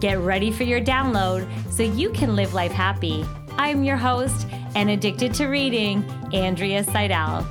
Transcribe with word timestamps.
Get 0.00 0.18
ready 0.20 0.52
for 0.52 0.62
your 0.62 0.80
download 0.80 1.48
so 1.72 1.82
you 1.82 2.10
can 2.10 2.36
live 2.36 2.54
life 2.54 2.70
happy. 2.70 3.24
I'm 3.56 3.82
your 3.82 3.96
host 3.96 4.46
and 4.76 4.90
addicted 4.90 5.34
to 5.34 5.46
reading, 5.46 6.04
Andrea 6.32 6.84
Seidel. 6.84 7.44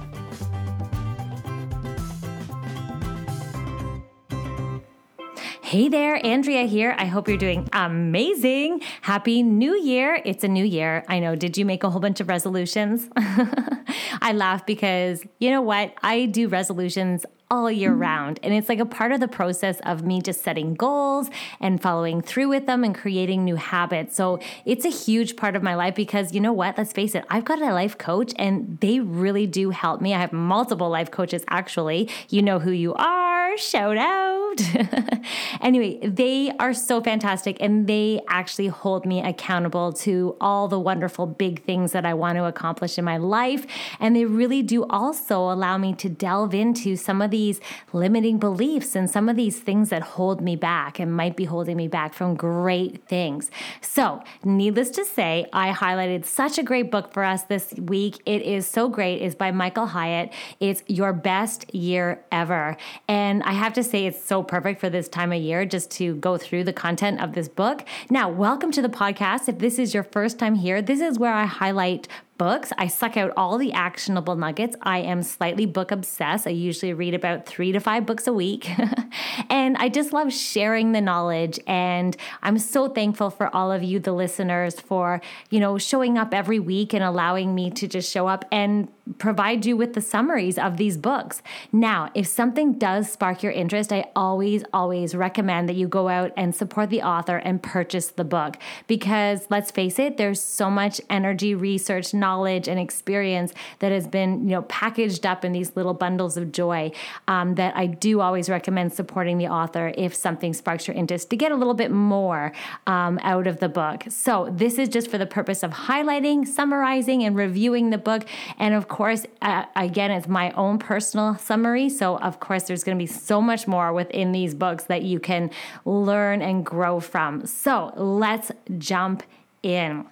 Hey 5.62 5.90
there, 5.90 6.26
Andrea 6.26 6.64
here. 6.64 6.96
I 6.98 7.04
hope 7.08 7.28
you're 7.28 7.38
doing 7.38 7.68
amazing. 7.74 8.80
Happy 9.02 9.44
New 9.44 9.76
Year. 9.76 10.22
It's 10.24 10.46
a 10.46 10.48
new 10.48 10.64
year. 10.64 11.04
I 11.10 11.20
know. 11.20 11.36
Did 11.36 11.58
you 11.58 11.66
make 11.66 11.84
a 11.84 11.90
whole 11.90 12.00
bunch 12.00 12.22
of 12.22 12.30
resolutions? 12.30 13.10
I 13.18 14.32
laugh 14.34 14.66
because 14.66 15.26
you 15.40 15.52
know 15.52 15.62
what? 15.62 15.94
I 16.02 16.28
do 16.28 16.48
resolutions 16.48 17.26
all 17.50 17.72
year 17.72 17.94
round. 17.94 18.40
And 18.44 18.54
it's 18.54 18.70
like 18.70 18.80
a 18.80 18.86
part 18.86 19.12
of 19.12 19.20
the 19.20 19.28
process 19.28 19.80
of 19.82 20.04
me 20.04 20.22
just 20.22 20.42
setting 20.42 20.74
goals 20.74 21.30
and 21.60 21.82
following 21.82 22.22
through 22.22 22.50
with 22.50 22.66
them 22.66 22.84
and 22.84 22.94
creating 22.94 23.44
new 23.44 23.56
habits. 23.56 24.16
So 24.16 24.40
it's 24.66 24.86
a 24.86 24.90
huge 24.90 25.36
part 25.36 25.56
of 25.56 25.64
my 25.64 25.76
life 25.76 25.96
because 25.96 26.34
you 26.34 26.40
know 26.40 26.54
what? 26.54 26.78
Let's 26.78 26.92
face 26.92 27.16
it, 27.16 27.26
I've 27.30 27.46
got 27.46 27.62
a 27.62 27.74
life 27.74 27.98
coach 27.98 28.34
and 28.38 28.78
they 28.82 29.00
really 29.00 29.48
do 29.48 29.70
help 29.70 30.02
me. 30.02 30.14
I 30.14 30.20
have 30.20 30.34
multiple 30.34 30.90
life 30.90 31.12
coaches 31.12 31.44
actually. 31.50 32.10
You 32.30 32.42
know 32.42 32.60
who 32.60 32.72
you 32.72 32.94
are. 32.96 33.58
Shout 33.58 33.98
out. 33.98 34.47
anyway, 35.62 36.00
they 36.02 36.52
are 36.60 36.74
so 36.74 37.02
fantastic 37.02 37.58
and 37.60 37.88
they 37.88 38.22
actually 38.28 38.68
hold 38.68 39.06
me 39.06 39.22
accountable 39.22 39.94
to 39.94 40.36
all 40.42 40.68
the 40.68 40.80
wonderful 40.80 41.26
big 41.26 41.64
things 41.64 41.92
that 41.92 42.06
I 42.06 42.14
want 42.14 42.38
to 42.38 42.46
accomplish 42.46 42.98
in 42.98 43.06
my 43.06 43.18
life. 43.18 43.66
And 44.00 44.16
they 44.16 44.26
really 44.26 44.62
do 44.62 44.86
also 44.86 45.52
allow 45.52 45.78
me 45.78 45.94
to 45.96 46.10
delve 46.10 46.54
into 46.54 46.96
some 46.96 47.22
of 47.22 47.32
these 47.32 47.60
limiting 47.94 48.38
beliefs 48.38 48.96
and 48.96 49.10
some 49.10 49.30
of 49.30 49.36
these 49.36 49.60
things 49.60 49.90
that 49.90 50.02
hold 50.02 50.42
me 50.42 50.56
back 50.56 51.00
and 51.00 51.14
might 51.14 51.36
be 51.36 51.46
holding 51.46 51.78
me 51.78 51.88
back 51.88 52.14
from 52.14 52.36
great 52.36 53.06
things. 53.08 53.52
So, 53.82 54.24
needless 54.44 54.90
to 54.92 55.06
say, 55.06 55.48
I 55.54 55.72
highlighted 55.72 56.26
such 56.26 56.58
a 56.58 56.64
great 56.64 56.92
book 56.92 57.14
for 57.14 57.24
us 57.24 57.44
this 57.44 57.74
week. 57.74 58.22
It 58.26 58.42
is 58.42 58.68
so 58.68 58.90
great. 58.90 59.22
It's 59.22 59.36
by 59.36 59.52
Michael 59.52 59.88
Hyatt. 59.88 60.32
It's 60.60 60.84
Your 60.88 61.14
Best 61.14 61.74
Year 61.74 62.24
Ever. 62.32 62.78
And 63.08 63.44
I 63.44 63.54
have 63.54 63.74
to 63.74 63.84
say, 63.84 64.06
it's 64.06 64.24
so 64.24 64.44
perfect 64.48 64.80
for 64.80 64.90
this 64.90 65.08
time 65.08 65.32
of 65.32 65.42
year 65.42 65.66
just 65.66 65.92
to 65.92 66.16
go 66.16 66.38
through 66.38 66.64
the 66.64 66.74
content 66.74 67.22
of 67.22 67.34
this 67.34 67.48
book. 67.48 67.86
Now, 68.10 68.30
welcome 68.30 68.72
to 68.72 68.82
the 68.82 68.90
podcast. 68.90 69.48
If 69.48 69.60
this 69.60 69.78
is 69.78 69.94
your 69.94 70.04
first 70.04 70.40
time 70.40 70.56
here, 70.56 70.82
this 70.82 71.00
is 71.00 71.20
where 71.20 71.34
I 71.34 71.46
highlight 71.46 72.08
books. 72.38 72.72
I 72.78 72.88
suck 72.88 73.18
out 73.18 73.34
all 73.36 73.58
the 73.58 73.74
actionable 73.74 74.36
nuggets. 74.36 74.76
I 74.82 75.00
am 75.00 75.24
slightly 75.24 75.66
book 75.66 75.92
obsessed. 75.92 76.48
I 76.48 76.52
usually 76.52 76.94
read 76.94 77.14
about 77.14 77.46
three 77.46 77.72
to 77.72 77.80
five 77.80 78.06
books 78.06 78.28
a 78.28 78.34
week. 78.34 78.70
and 79.50 79.78
I 79.78 79.90
just 79.90 80.14
love 80.14 80.32
sharing 80.32 80.92
the 80.92 81.02
knowledge. 81.02 81.60
And 81.68 82.16
I'm 82.44 82.58
so 82.58 82.88
thankful 82.88 83.30
for 83.30 83.54
all 83.56 83.72
of 83.72 83.84
you, 83.84 84.00
the 84.00 84.14
listeners, 84.14 84.80
for, 84.80 85.22
you 85.50 85.60
know, 85.60 85.78
showing 85.78 86.18
up 86.18 86.34
every 86.34 86.60
week 86.60 86.94
and 86.94 87.04
allowing 87.04 87.56
me 87.56 87.72
to 87.72 87.88
just 87.88 88.12
show 88.12 88.28
up 88.28 88.46
and 88.52 88.88
provide 89.18 89.66
you 89.66 89.78
with 89.78 89.94
the 89.94 90.02
summaries 90.02 90.58
of 90.58 90.78
these 90.78 90.98
books. 90.98 91.42
Now, 91.72 92.10
if 92.14 92.28
something 92.28 92.74
does 92.74 93.12
spark 93.12 93.42
your 93.42 93.52
interest, 93.52 93.92
I 93.92 94.06
always, 94.16 94.64
always 94.74 95.16
recommend 95.16 95.70
that 95.70 95.76
you 95.76 95.88
go 95.88 96.10
out 96.10 96.32
and 96.36 96.54
support 96.54 96.90
the 96.90 97.02
author 97.02 97.38
and 97.38 97.64
purchase 97.64 98.10
the 98.10 98.24
book 98.24 98.58
because 98.88 99.48
let's 99.50 99.72
face 99.72 100.00
it, 100.00 100.18
there's 100.18 100.42
so 100.42 100.70
much 100.70 101.00
energy, 101.10 101.56
research, 101.56 102.14
knowledge, 102.14 102.27
and 102.28 102.80
experience 102.80 103.54
that 103.80 103.92
has 103.92 104.08
been, 104.08 104.44
you 104.44 104.56
know, 104.56 104.62
packaged 104.64 105.26
up 105.26 105.46
in 105.46 105.52
these 105.52 105.76
little 105.76 105.94
bundles 105.94 106.38
of 106.38 106.52
joy 106.52 106.92
um, 107.28 107.56
that 107.56 107.76
I 107.76 107.86
do 107.88 108.22
always 108.22 108.50
recommend 108.50 108.94
supporting 108.94 109.38
the 109.38 109.48
author 109.48 109.94
if 109.98 110.14
something 110.14 110.54
sparks 110.54 110.88
your 110.88 110.96
interest 110.96 111.30
to 111.30 111.38
get 111.38 111.52
a 111.52 111.56
little 111.56 111.74
bit 111.74 111.92
more 111.92 112.52
um, 112.86 113.20
out 113.24 113.48
of 113.48 113.60
the 113.60 113.70
book. 113.70 114.04
So, 114.10 114.50
this 114.52 114.78
is 114.78 114.90
just 114.90 115.10
for 115.10 115.18
the 115.18 115.26
purpose 115.26 115.64
of 115.64 115.72
highlighting, 115.72 116.48
summarizing, 116.48 117.24
and 117.24 117.36
reviewing 117.36 117.90
the 117.90 117.98
book. 117.98 118.24
And 118.60 118.74
of 118.74 118.88
course, 118.88 119.26
uh, 119.42 119.66
again, 119.76 120.12
it's 120.12 120.28
my 120.28 120.52
own 120.52 120.80
personal 120.80 121.38
summary. 121.38 121.90
So, 121.90 122.18
of 122.18 122.40
course, 122.40 122.64
there's 122.64 122.84
going 122.84 122.98
to 122.98 123.02
be 123.02 123.08
so 123.08 123.42
much 123.42 123.68
more 123.68 123.94
within 123.94 124.32
these 124.32 124.54
books 124.54 124.86
that 124.86 125.04
you 125.04 125.20
can 125.20 125.50
learn 125.86 126.42
and 126.42 126.66
grow 126.66 127.00
from. 127.00 127.46
So, 127.46 127.94
let's 127.96 128.52
jump 128.78 129.24
in. 129.64 130.06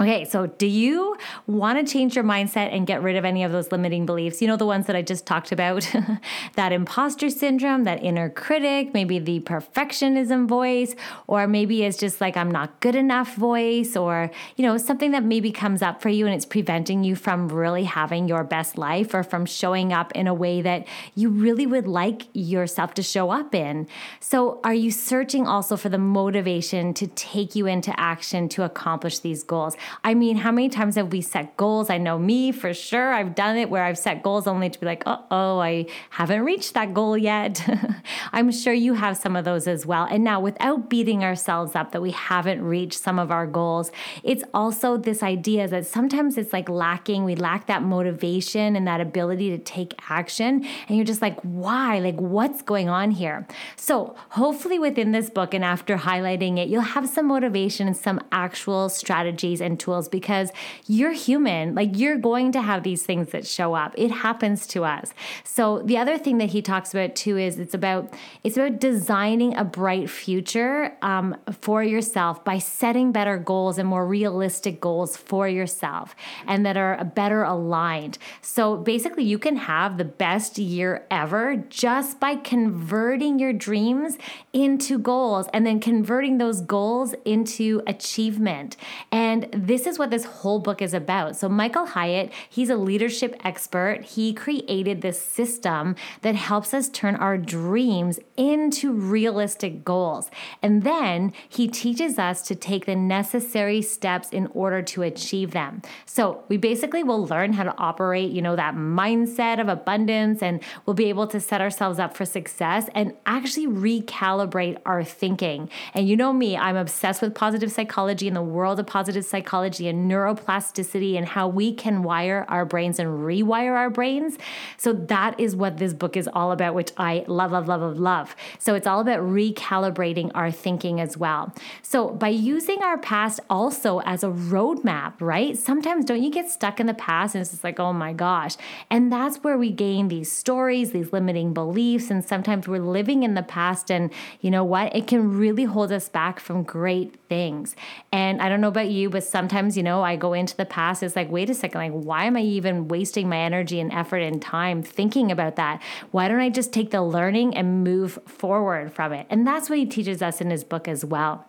Okay, 0.00 0.24
so 0.24 0.46
do 0.46 0.66
you 0.68 1.16
want 1.48 1.84
to 1.84 1.92
change 1.92 2.14
your 2.14 2.24
mindset 2.24 2.72
and 2.72 2.86
get 2.86 3.02
rid 3.02 3.16
of 3.16 3.24
any 3.24 3.42
of 3.42 3.50
those 3.50 3.72
limiting 3.72 4.06
beliefs? 4.06 4.40
You 4.40 4.46
know, 4.46 4.56
the 4.56 4.64
ones 4.64 4.86
that 4.86 4.94
I 4.94 5.02
just 5.02 5.26
talked 5.26 5.50
about 5.50 5.92
that 6.54 6.72
imposter 6.72 7.28
syndrome, 7.30 7.82
that 7.82 8.04
inner 8.04 8.30
critic, 8.30 8.94
maybe 8.94 9.18
the 9.18 9.40
perfectionism 9.40 10.46
voice, 10.46 10.94
or 11.26 11.48
maybe 11.48 11.82
it's 11.82 11.98
just 11.98 12.20
like 12.20 12.36
I'm 12.36 12.48
not 12.48 12.78
good 12.78 12.94
enough 12.94 13.34
voice, 13.34 13.96
or, 13.96 14.30
you 14.54 14.64
know, 14.64 14.78
something 14.78 15.10
that 15.10 15.24
maybe 15.24 15.50
comes 15.50 15.82
up 15.82 16.00
for 16.00 16.10
you 16.10 16.26
and 16.26 16.34
it's 16.34 16.46
preventing 16.46 17.02
you 17.02 17.16
from 17.16 17.48
really 17.48 17.82
having 17.82 18.28
your 18.28 18.44
best 18.44 18.78
life 18.78 19.12
or 19.14 19.24
from 19.24 19.46
showing 19.46 19.92
up 19.92 20.12
in 20.12 20.28
a 20.28 20.34
way 20.34 20.62
that 20.62 20.86
you 21.16 21.28
really 21.28 21.66
would 21.66 21.88
like 21.88 22.28
yourself 22.34 22.94
to 22.94 23.02
show 23.02 23.30
up 23.30 23.52
in. 23.52 23.88
So, 24.20 24.60
are 24.62 24.74
you 24.74 24.92
searching 24.92 25.48
also 25.48 25.76
for 25.76 25.88
the 25.88 25.98
motivation 25.98 26.94
to 26.94 27.08
take 27.08 27.56
you 27.56 27.66
into 27.66 27.98
action 27.98 28.48
to 28.50 28.62
accomplish 28.62 29.18
these 29.18 29.42
goals? 29.42 29.74
I 30.04 30.14
mean, 30.14 30.36
how 30.36 30.52
many 30.52 30.68
times 30.68 30.96
have 30.96 31.12
we 31.12 31.20
set 31.20 31.56
goals? 31.56 31.90
I 31.90 31.98
know 31.98 32.18
me 32.18 32.52
for 32.52 32.72
sure. 32.74 33.12
I've 33.12 33.34
done 33.34 33.56
it 33.56 33.70
where 33.70 33.84
I've 33.84 33.98
set 33.98 34.22
goals 34.22 34.46
only 34.46 34.70
to 34.70 34.78
be 34.78 34.86
like, 34.86 35.02
uh 35.06 35.18
oh, 35.30 35.58
I 35.58 35.86
haven't 36.10 36.42
reached 36.42 36.74
that 36.74 36.94
goal 36.94 37.16
yet. 37.16 37.66
I'm 38.32 38.50
sure 38.50 38.72
you 38.72 38.94
have 38.94 39.16
some 39.16 39.36
of 39.36 39.44
those 39.44 39.66
as 39.66 39.86
well. 39.86 40.06
And 40.10 40.24
now, 40.24 40.40
without 40.40 40.88
beating 40.88 41.24
ourselves 41.24 41.74
up 41.74 41.92
that 41.92 42.02
we 42.02 42.10
haven't 42.10 42.62
reached 42.62 43.00
some 43.00 43.18
of 43.18 43.30
our 43.30 43.46
goals, 43.46 43.90
it's 44.22 44.44
also 44.54 44.96
this 44.96 45.22
idea 45.22 45.68
that 45.68 45.86
sometimes 45.86 46.36
it's 46.36 46.52
like 46.52 46.68
lacking. 46.68 47.24
We 47.24 47.34
lack 47.34 47.66
that 47.66 47.82
motivation 47.82 48.76
and 48.76 48.86
that 48.86 49.00
ability 49.00 49.50
to 49.50 49.58
take 49.58 49.94
action. 50.08 50.66
And 50.88 50.96
you're 50.96 51.06
just 51.06 51.22
like, 51.22 51.38
why? 51.40 51.98
Like, 51.98 52.16
what's 52.16 52.62
going 52.62 52.88
on 52.88 53.10
here? 53.10 53.46
So, 53.76 54.16
hopefully, 54.30 54.78
within 54.78 55.12
this 55.12 55.30
book 55.30 55.54
and 55.54 55.64
after 55.64 55.96
highlighting 55.96 56.58
it, 56.58 56.68
you'll 56.68 56.82
have 56.82 57.08
some 57.08 57.26
motivation 57.26 57.86
and 57.86 57.96
some 57.96 58.20
actual 58.32 58.88
strategies 58.88 59.60
and 59.60 59.77
tools 59.78 60.08
because 60.08 60.50
you're 60.86 61.12
human. 61.12 61.74
Like 61.74 61.90
you're 61.96 62.18
going 62.18 62.52
to 62.52 62.62
have 62.62 62.82
these 62.82 63.02
things 63.04 63.30
that 63.30 63.46
show 63.46 63.74
up. 63.74 63.94
It 63.96 64.10
happens 64.10 64.66
to 64.68 64.84
us. 64.84 65.12
So 65.44 65.82
the 65.82 65.96
other 65.96 66.18
thing 66.18 66.38
that 66.38 66.50
he 66.50 66.62
talks 66.62 66.92
about 66.92 67.14
too 67.14 67.36
is 67.36 67.58
it's 67.58 67.74
about 67.74 68.12
it's 68.44 68.56
about 68.56 68.80
designing 68.80 69.56
a 69.56 69.64
bright 69.64 70.10
future 70.10 70.96
um, 71.02 71.36
for 71.60 71.82
yourself 71.82 72.44
by 72.44 72.58
setting 72.58 73.12
better 73.12 73.38
goals 73.38 73.78
and 73.78 73.88
more 73.88 74.06
realistic 74.06 74.80
goals 74.80 75.16
for 75.16 75.48
yourself 75.48 76.14
and 76.46 76.64
that 76.66 76.76
are 76.76 77.04
better 77.04 77.42
aligned. 77.42 78.18
So 78.42 78.76
basically, 78.76 79.24
you 79.24 79.38
can 79.38 79.56
have 79.56 79.98
the 79.98 80.04
best 80.04 80.58
year 80.58 81.06
ever 81.10 81.56
just 81.68 82.20
by 82.20 82.36
converting 82.36 83.38
your 83.38 83.52
dreams 83.52 84.18
into 84.52 84.98
goals 84.98 85.46
and 85.52 85.66
then 85.66 85.80
converting 85.80 86.38
those 86.38 86.60
goals 86.60 87.14
into 87.24 87.82
achievement. 87.86 88.76
And 89.10 89.48
this 89.68 89.86
is 89.86 89.98
what 89.98 90.10
this 90.10 90.24
whole 90.24 90.58
book 90.58 90.80
is 90.80 90.94
about. 90.94 91.36
So, 91.36 91.48
Michael 91.48 91.84
Hyatt, 91.84 92.32
he's 92.48 92.70
a 92.70 92.76
leadership 92.76 93.38
expert. 93.44 94.02
He 94.02 94.32
created 94.32 95.02
this 95.02 95.20
system 95.20 95.94
that 96.22 96.34
helps 96.34 96.72
us 96.72 96.88
turn 96.88 97.16
our 97.16 97.36
dreams 97.36 98.18
into 98.36 98.92
realistic 98.92 99.84
goals. 99.84 100.30
And 100.62 100.82
then 100.82 101.34
he 101.48 101.68
teaches 101.68 102.18
us 102.18 102.40
to 102.48 102.54
take 102.54 102.86
the 102.86 102.96
necessary 102.96 103.82
steps 103.82 104.30
in 104.30 104.46
order 104.54 104.80
to 104.82 105.02
achieve 105.02 105.50
them. 105.50 105.82
So, 106.06 106.44
we 106.48 106.56
basically 106.56 107.02
will 107.02 107.26
learn 107.26 107.52
how 107.52 107.64
to 107.64 107.76
operate, 107.76 108.30
you 108.30 108.40
know, 108.40 108.56
that 108.56 108.74
mindset 108.74 109.60
of 109.60 109.68
abundance, 109.68 110.42
and 110.42 110.62
we'll 110.86 110.94
be 110.94 111.10
able 111.10 111.26
to 111.26 111.40
set 111.40 111.60
ourselves 111.60 111.98
up 111.98 112.16
for 112.16 112.24
success 112.24 112.88
and 112.94 113.14
actually 113.26 113.66
recalibrate 113.66 114.78
our 114.86 115.04
thinking. 115.04 115.68
And 115.92 116.08
you 116.08 116.16
know 116.16 116.32
me, 116.32 116.56
I'm 116.56 116.76
obsessed 116.76 117.20
with 117.20 117.34
positive 117.34 117.70
psychology 117.70 118.26
and 118.26 118.36
the 118.36 118.42
world 118.42 118.80
of 118.80 118.86
positive 118.86 119.26
psychology 119.26 119.57
psychology 119.58 119.88
and 119.88 120.08
neuroplasticity 120.08 121.16
and 121.16 121.26
how 121.26 121.48
we 121.48 121.72
can 121.72 122.04
wire 122.04 122.46
our 122.48 122.64
brains 122.64 123.00
and 123.00 123.08
rewire 123.08 123.74
our 123.76 123.90
brains. 123.90 124.38
So 124.76 124.92
that 124.92 125.38
is 125.40 125.56
what 125.56 125.78
this 125.78 125.92
book 125.92 126.16
is 126.16 126.28
all 126.32 126.52
about, 126.52 126.74
which 126.74 126.92
I 126.96 127.24
love, 127.26 127.50
love, 127.50 127.66
love, 127.66 127.80
love, 127.80 127.98
love. 127.98 128.36
So 128.60 128.76
it's 128.76 128.86
all 128.86 129.00
about 129.00 129.20
recalibrating 129.20 130.30
our 130.34 130.52
thinking 130.52 131.00
as 131.00 131.16
well. 131.16 131.52
So 131.82 132.10
by 132.10 132.28
using 132.28 132.82
our 132.84 132.98
past 132.98 133.40
also 133.50 134.00
as 134.02 134.22
a 134.22 134.28
roadmap, 134.28 135.14
right? 135.20 135.58
Sometimes 135.58 136.04
don't 136.04 136.22
you 136.22 136.30
get 136.30 136.48
stuck 136.48 136.78
in 136.78 136.86
the 136.86 136.94
past 136.94 137.34
and 137.34 137.42
it's 137.42 137.50
just 137.50 137.64
like, 137.64 137.80
oh 137.80 137.92
my 137.92 138.12
gosh. 138.12 138.54
And 138.90 139.10
that's 139.12 139.38
where 139.38 139.58
we 139.58 139.72
gain 139.72 140.06
these 140.06 140.30
stories, 140.30 140.92
these 140.92 141.12
limiting 141.12 141.52
beliefs. 141.52 142.10
And 142.10 142.24
sometimes 142.24 142.68
we're 142.68 142.78
living 142.78 143.24
in 143.24 143.34
the 143.34 143.42
past 143.42 143.90
and 143.90 144.12
you 144.40 144.52
know 144.52 144.62
what? 144.62 144.94
It 144.94 145.08
can 145.08 145.36
really 145.36 145.64
hold 145.64 145.90
us 145.90 146.08
back 146.08 146.38
from 146.38 146.62
great 146.62 147.16
things. 147.28 147.74
And 148.12 148.40
I 148.40 148.48
don't 148.48 148.60
know 148.60 148.68
about 148.68 148.88
you, 148.88 149.10
but 149.10 149.24
sometimes, 149.38 149.76
you 149.76 149.84
know, 149.84 150.02
I 150.02 150.16
go 150.16 150.32
into 150.32 150.56
the 150.56 150.64
past, 150.64 151.00
it's 151.00 151.14
like, 151.14 151.30
wait 151.30 151.48
a 151.48 151.54
second, 151.54 151.80
like, 151.80 151.92
why 151.92 152.24
am 152.24 152.36
I 152.36 152.40
even 152.40 152.88
wasting 152.88 153.28
my 153.28 153.38
energy 153.38 153.78
and 153.78 153.92
effort 153.92 154.18
and 154.18 154.42
time 154.42 154.82
thinking 154.82 155.30
about 155.30 155.54
that? 155.54 155.80
Why 156.10 156.26
don't 156.26 156.40
I 156.40 156.50
just 156.50 156.72
take 156.72 156.90
the 156.90 157.02
learning 157.02 157.56
and 157.56 157.84
move 157.84 158.18
forward 158.26 158.92
from 158.92 159.12
it? 159.12 159.28
And 159.30 159.46
that's 159.46 159.70
what 159.70 159.78
he 159.78 159.86
teaches 159.86 160.22
us 160.22 160.40
in 160.40 160.50
his 160.50 160.64
book 160.64 160.88
as 160.88 161.04
well. 161.04 161.46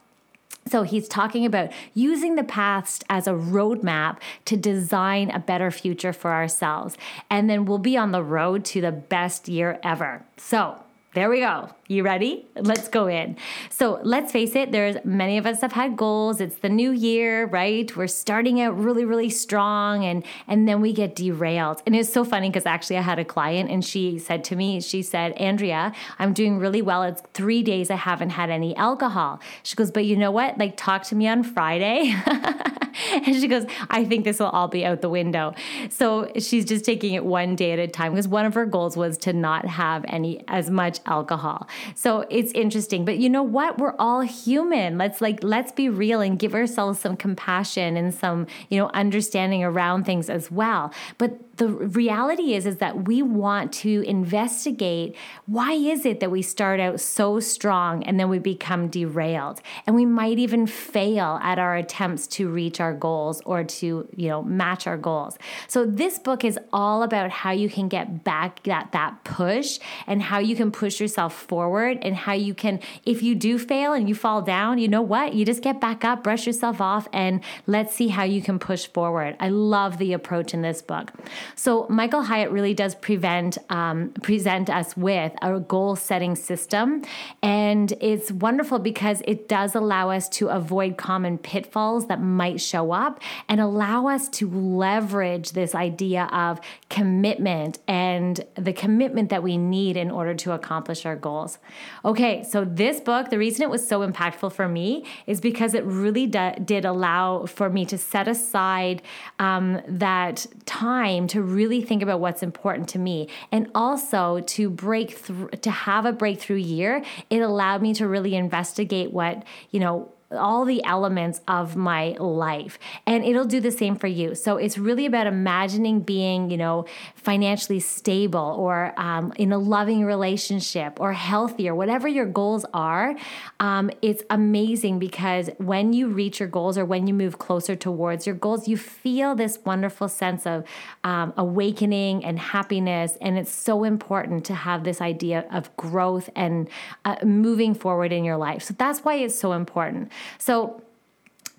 So 0.67 0.83
he's 0.83 1.07
talking 1.07 1.47
about 1.47 1.71
using 1.95 2.35
the 2.35 2.43
past 2.43 3.03
as 3.09 3.25
a 3.25 3.31
roadmap 3.31 4.17
to 4.45 4.55
design 4.55 5.31
a 5.31 5.39
better 5.39 5.71
future 5.71 6.13
for 6.13 6.31
ourselves. 6.31 6.95
And 7.27 7.49
then 7.49 7.65
we'll 7.65 7.79
be 7.79 7.97
on 7.97 8.11
the 8.11 8.23
road 8.23 8.65
to 8.65 8.81
the 8.81 8.91
best 8.91 9.47
year 9.47 9.79
ever. 9.81 10.23
So 10.37 10.83
there 11.15 11.27
we 11.29 11.39
go. 11.39 11.69
You 11.87 12.03
ready? 12.03 12.47
Let's 12.55 12.87
go 12.87 13.07
in. 13.07 13.35
So 13.71 13.99
let's 14.03 14.31
face 14.31 14.55
it, 14.55 14.71
there's 14.71 14.95
many 15.03 15.39
of 15.39 15.47
us 15.47 15.61
have 15.61 15.71
had 15.71 15.97
goals. 15.97 16.39
It's 16.39 16.57
the 16.57 16.69
new 16.69 16.91
year, 16.91 17.47
right? 17.47 17.95
We're 17.97 18.05
starting 18.05 18.61
out 18.61 18.77
really, 18.77 19.05
really 19.05 19.31
strong 19.31 20.05
and 20.05 20.23
and 20.47 20.67
then 20.67 20.81
we 20.81 20.93
get 20.93 21.15
derailed. 21.15 21.81
And 21.87 21.95
it's 21.95 22.13
so 22.13 22.23
funny 22.23 22.49
because 22.49 22.67
actually 22.67 22.97
I 22.97 23.01
had 23.01 23.17
a 23.17 23.25
client 23.25 23.71
and 23.71 23.83
she 23.83 24.19
said 24.19 24.43
to 24.45 24.55
me, 24.55 24.81
she 24.81 25.01
said, 25.01 25.31
Andrea, 25.33 25.93
I'm 26.19 26.31
doing 26.31 26.59
really 26.59 26.83
well. 26.83 27.01
It's 27.01 27.23
three 27.33 27.63
days 27.63 27.89
I 27.89 27.95
haven't 27.95 28.29
had 28.29 28.51
any 28.51 28.75
alcohol. 28.75 29.39
She 29.63 29.75
goes, 29.75 29.89
but 29.89 30.05
you 30.05 30.15
know 30.15 30.31
what? 30.31 30.59
Like 30.59 30.77
talk 30.77 31.03
to 31.05 31.15
me 31.15 31.27
on 31.27 31.41
Friday. 31.41 32.13
and 33.11 33.35
she 33.35 33.47
goes, 33.47 33.65
I 33.89 34.05
think 34.05 34.25
this 34.25 34.39
will 34.39 34.47
all 34.47 34.67
be 34.67 34.85
out 34.85 35.01
the 35.01 35.09
window. 35.09 35.53
So 35.89 36.31
she's 36.37 36.65
just 36.65 36.85
taking 36.85 37.13
it 37.13 37.25
one 37.25 37.55
day 37.55 37.71
at 37.71 37.79
a 37.79 37.87
time 37.87 38.13
because 38.13 38.27
one 38.27 38.45
of 38.45 38.53
her 38.53 38.65
goals 38.65 38.97
was 38.97 39.17
to 39.19 39.33
not 39.33 39.65
have 39.65 40.05
any 40.07 40.43
as 40.47 40.69
much 40.69 40.99
alcohol. 41.05 41.67
So 41.95 42.25
it's 42.29 42.51
interesting. 42.53 43.05
But 43.05 43.17
you 43.17 43.29
know 43.29 43.43
what? 43.43 43.77
We're 43.77 43.95
all 43.97 44.21
human. 44.21 44.97
Let's 44.97 45.21
like 45.21 45.43
let's 45.43 45.71
be 45.71 45.89
real 45.89 46.21
and 46.21 46.37
give 46.37 46.53
ourselves 46.53 46.99
some 46.99 47.15
compassion 47.15 47.97
and 47.97 48.13
some, 48.13 48.47
you 48.69 48.77
know, 48.77 48.89
understanding 48.93 49.63
around 49.63 50.05
things 50.05 50.29
as 50.29 50.51
well. 50.51 50.93
But 51.17 51.39
the 51.59 51.67
reality 51.67 52.53
is 52.53 52.65
is 52.65 52.77
that 52.77 53.05
we 53.05 53.21
want 53.21 53.73
to 53.73 54.01
investigate 54.07 55.15
why 55.45 55.73
is 55.73 56.05
it 56.05 56.21
that 56.21 56.31
we 56.31 56.41
start 56.41 56.79
out 56.79 57.01
so 57.01 57.41
strong 57.41 58.01
and 58.03 58.17
then 58.17 58.29
we 58.29 58.39
become 58.39 58.87
derailed. 58.87 59.61
And 59.85 59.95
we 59.95 60.05
might 60.05 60.39
even 60.39 60.67
fail 60.67 61.37
at 61.43 61.59
our 61.59 61.75
attempts 61.75 62.27
to 62.27 62.47
reach 62.47 62.79
our 62.79 62.93
goals 62.93 63.41
or 63.45 63.65
to 63.65 64.07
you 64.15 64.29
know 64.29 64.41
match 64.41 64.87
our 64.87 64.97
goals. 64.97 65.37
So 65.67 65.85
this 65.85 66.17
book 66.17 66.45
is 66.45 66.57
all 66.71 67.03
about 67.03 67.29
how 67.29 67.51
you 67.51 67.69
can 67.69 67.89
get 67.89 68.23
back 68.23 68.63
that 68.63 68.93
that 68.93 69.25
push 69.25 69.79
and 70.07 70.21
how 70.21 70.39
you 70.39 70.55
can 70.55 70.71
push 70.71 71.01
yourself 71.01 71.33
forward 71.35 71.99
and 72.01 72.15
how 72.15 72.33
you 72.33 72.53
can 72.53 72.79
if 73.05 73.21
you 73.21 73.35
do 73.35 73.59
fail 73.59 73.91
and 73.91 74.07
you 74.07 74.15
fall 74.15 74.41
down 74.41 74.77
you 74.79 74.87
know 74.87 75.01
what? 75.01 75.33
You 75.33 75.45
just 75.45 75.61
get 75.61 75.81
back 75.81 76.05
up 76.05 76.23
brush 76.23 76.47
yourself 76.47 76.79
off 76.79 77.09
and 77.11 77.41
let's 77.67 77.93
see 77.93 78.07
how 78.07 78.23
you 78.23 78.41
can 78.41 78.59
push 78.59 78.87
forward. 78.87 79.35
I 79.41 79.49
love 79.49 79.97
the 79.97 80.13
approach 80.13 80.53
in 80.53 80.61
this 80.61 80.81
book 80.81 81.11
so 81.55 81.87
Michael 81.89 82.23
Hyatt 82.23 82.51
really 82.51 82.73
does 82.73 82.95
prevent 82.95 83.57
um, 83.69 84.09
present 84.21 84.69
us 84.69 84.95
with 84.95 85.33
a 85.41 85.59
goal 85.59 85.95
setting 85.95 86.35
system, 86.35 87.03
and 87.41 87.93
it's 88.01 88.31
wonderful 88.31 88.79
because 88.79 89.21
it 89.27 89.47
does 89.47 89.75
allow 89.75 90.09
us 90.09 90.29
to 90.29 90.49
avoid 90.49 90.97
common 90.97 91.37
pitfalls 91.37 92.07
that 92.07 92.21
might 92.21 92.61
show 92.61 92.91
up 92.91 93.21
and 93.47 93.59
allow 93.59 94.07
us 94.07 94.29
to 94.29 94.49
leverage 94.49 95.51
this 95.51 95.75
idea 95.75 96.25
of 96.31 96.59
commitment 96.89 97.79
and 97.87 98.45
the 98.55 98.73
commitment 98.73 99.29
that 99.29 99.43
we 99.43 99.57
need 99.57 99.97
in 99.97 100.11
order 100.11 100.33
to 100.33 100.51
accomplish 100.51 101.05
our 101.05 101.15
goals. 101.15 101.57
Okay, 102.03 102.43
so 102.43 102.65
this 102.65 102.99
book, 102.99 103.29
the 103.29 103.37
reason 103.37 103.63
it 103.63 103.69
was 103.69 103.87
so 103.87 104.07
impactful 104.07 104.51
for 104.51 104.67
me 104.67 105.05
is 105.27 105.41
because 105.41 105.73
it 105.73 105.83
really 105.83 106.27
d- 106.27 106.51
did 106.63 106.85
allow 106.85 107.45
for 107.45 107.69
me 107.69 107.85
to 107.85 107.97
set 107.97 108.27
aside 108.27 109.01
um, 109.39 109.81
that 109.87 110.45
time 110.65 111.27
to 111.27 111.38
really 111.41 111.81
think 111.81 112.01
about 112.01 112.19
what's 112.19 112.43
important 112.43 112.89
to 112.89 112.99
me. 112.99 113.27
And 113.51 113.69
also 113.73 114.41
to 114.41 114.69
break 114.69 115.17
through 115.17 115.49
to 115.49 115.71
have 115.71 116.05
a 116.05 116.13
breakthrough 116.13 116.57
year 116.57 117.03
it 117.29 117.41
allowed 117.41 117.81
me 117.81 117.93
to 117.95 118.07
really 118.07 118.35
investigate 118.35 119.11
what 119.11 119.43
you 119.71 119.79
know 119.79 120.11
all 120.31 120.65
the 120.65 120.83
elements 120.83 121.41
of 121.47 121.75
my 121.75 122.15
life 122.19 122.77
and 123.07 123.23
it'll 123.25 123.45
do 123.45 123.59
the 123.59 123.71
same 123.71 123.95
for 123.95 124.07
you. 124.07 124.35
So 124.35 124.57
it's 124.57 124.77
really 124.77 125.05
about 125.05 125.27
imagining 125.27 126.01
being 126.01 126.49
you 126.51 126.57
know 126.57 126.85
financially 127.15 127.79
stable 127.79 128.55
or 128.57 128.93
um, 128.97 129.33
in 129.37 129.51
a 129.51 129.57
loving 129.57 130.05
relationship 130.05 130.99
or 130.99 131.13
healthy 131.13 131.67
or 131.67 131.75
whatever 131.75 132.07
your 132.07 132.25
goals 132.25 132.65
are. 132.73 133.15
Um, 133.59 133.89
it's 134.01 134.23
amazing 134.29 134.99
because 134.99 135.49
when 135.57 135.93
you 135.93 136.07
reach 136.07 136.39
your 136.39 136.49
goals 136.49 136.77
or 136.77 136.85
when 136.85 137.07
you 137.07 137.13
move 137.13 137.39
closer 137.39 137.75
towards 137.75 138.25
your 138.25 138.35
goals 138.35 138.67
you 138.67 138.77
feel 138.77 139.35
this 139.35 139.59
wonderful 139.65 140.07
sense 140.07 140.45
of 140.45 140.63
um, 141.03 141.33
awakening 141.37 142.23
and 142.23 142.37
happiness. 142.39 143.17
And 143.21 143.37
it's 143.37 143.51
so 143.51 143.83
important 143.83 144.45
to 144.45 144.53
have 144.53 144.83
this 144.83 145.01
idea 145.01 145.45
of 145.51 145.75
growth 145.77 146.29
and 146.35 146.69
uh, 147.05 147.15
moving 147.23 147.73
forward 147.73 148.11
in 148.11 148.23
your 148.23 148.37
life. 148.37 148.63
So 148.63 148.75
that's 148.77 148.99
why 148.99 149.15
it's 149.15 149.37
so 149.39 149.53
important 149.53 150.11
so 150.37 150.81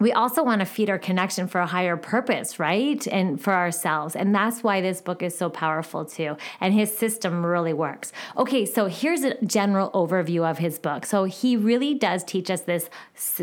we 0.00 0.12
also 0.12 0.42
want 0.42 0.60
to 0.60 0.64
feed 0.64 0.88
our 0.88 0.98
connection 0.98 1.46
for 1.46 1.60
a 1.60 1.66
higher 1.66 1.96
purpose, 1.96 2.58
right? 2.58 3.06
And 3.06 3.40
for 3.40 3.52
ourselves. 3.52 4.16
And 4.16 4.34
that's 4.34 4.62
why 4.62 4.80
this 4.80 5.02
book 5.02 5.22
is 5.22 5.36
so 5.36 5.50
powerful 5.50 6.06
too. 6.06 6.36
And 6.58 6.72
his 6.72 6.96
system 6.96 7.44
really 7.44 7.74
works. 7.74 8.10
Okay, 8.36 8.64
so 8.64 8.86
here's 8.86 9.22
a 9.22 9.40
general 9.44 9.90
overview 9.90 10.50
of 10.50 10.58
his 10.58 10.78
book. 10.78 11.04
So 11.04 11.24
he 11.24 11.54
really 11.56 11.92
does 11.94 12.24
teach 12.24 12.50
us 12.50 12.62
this 12.62 12.88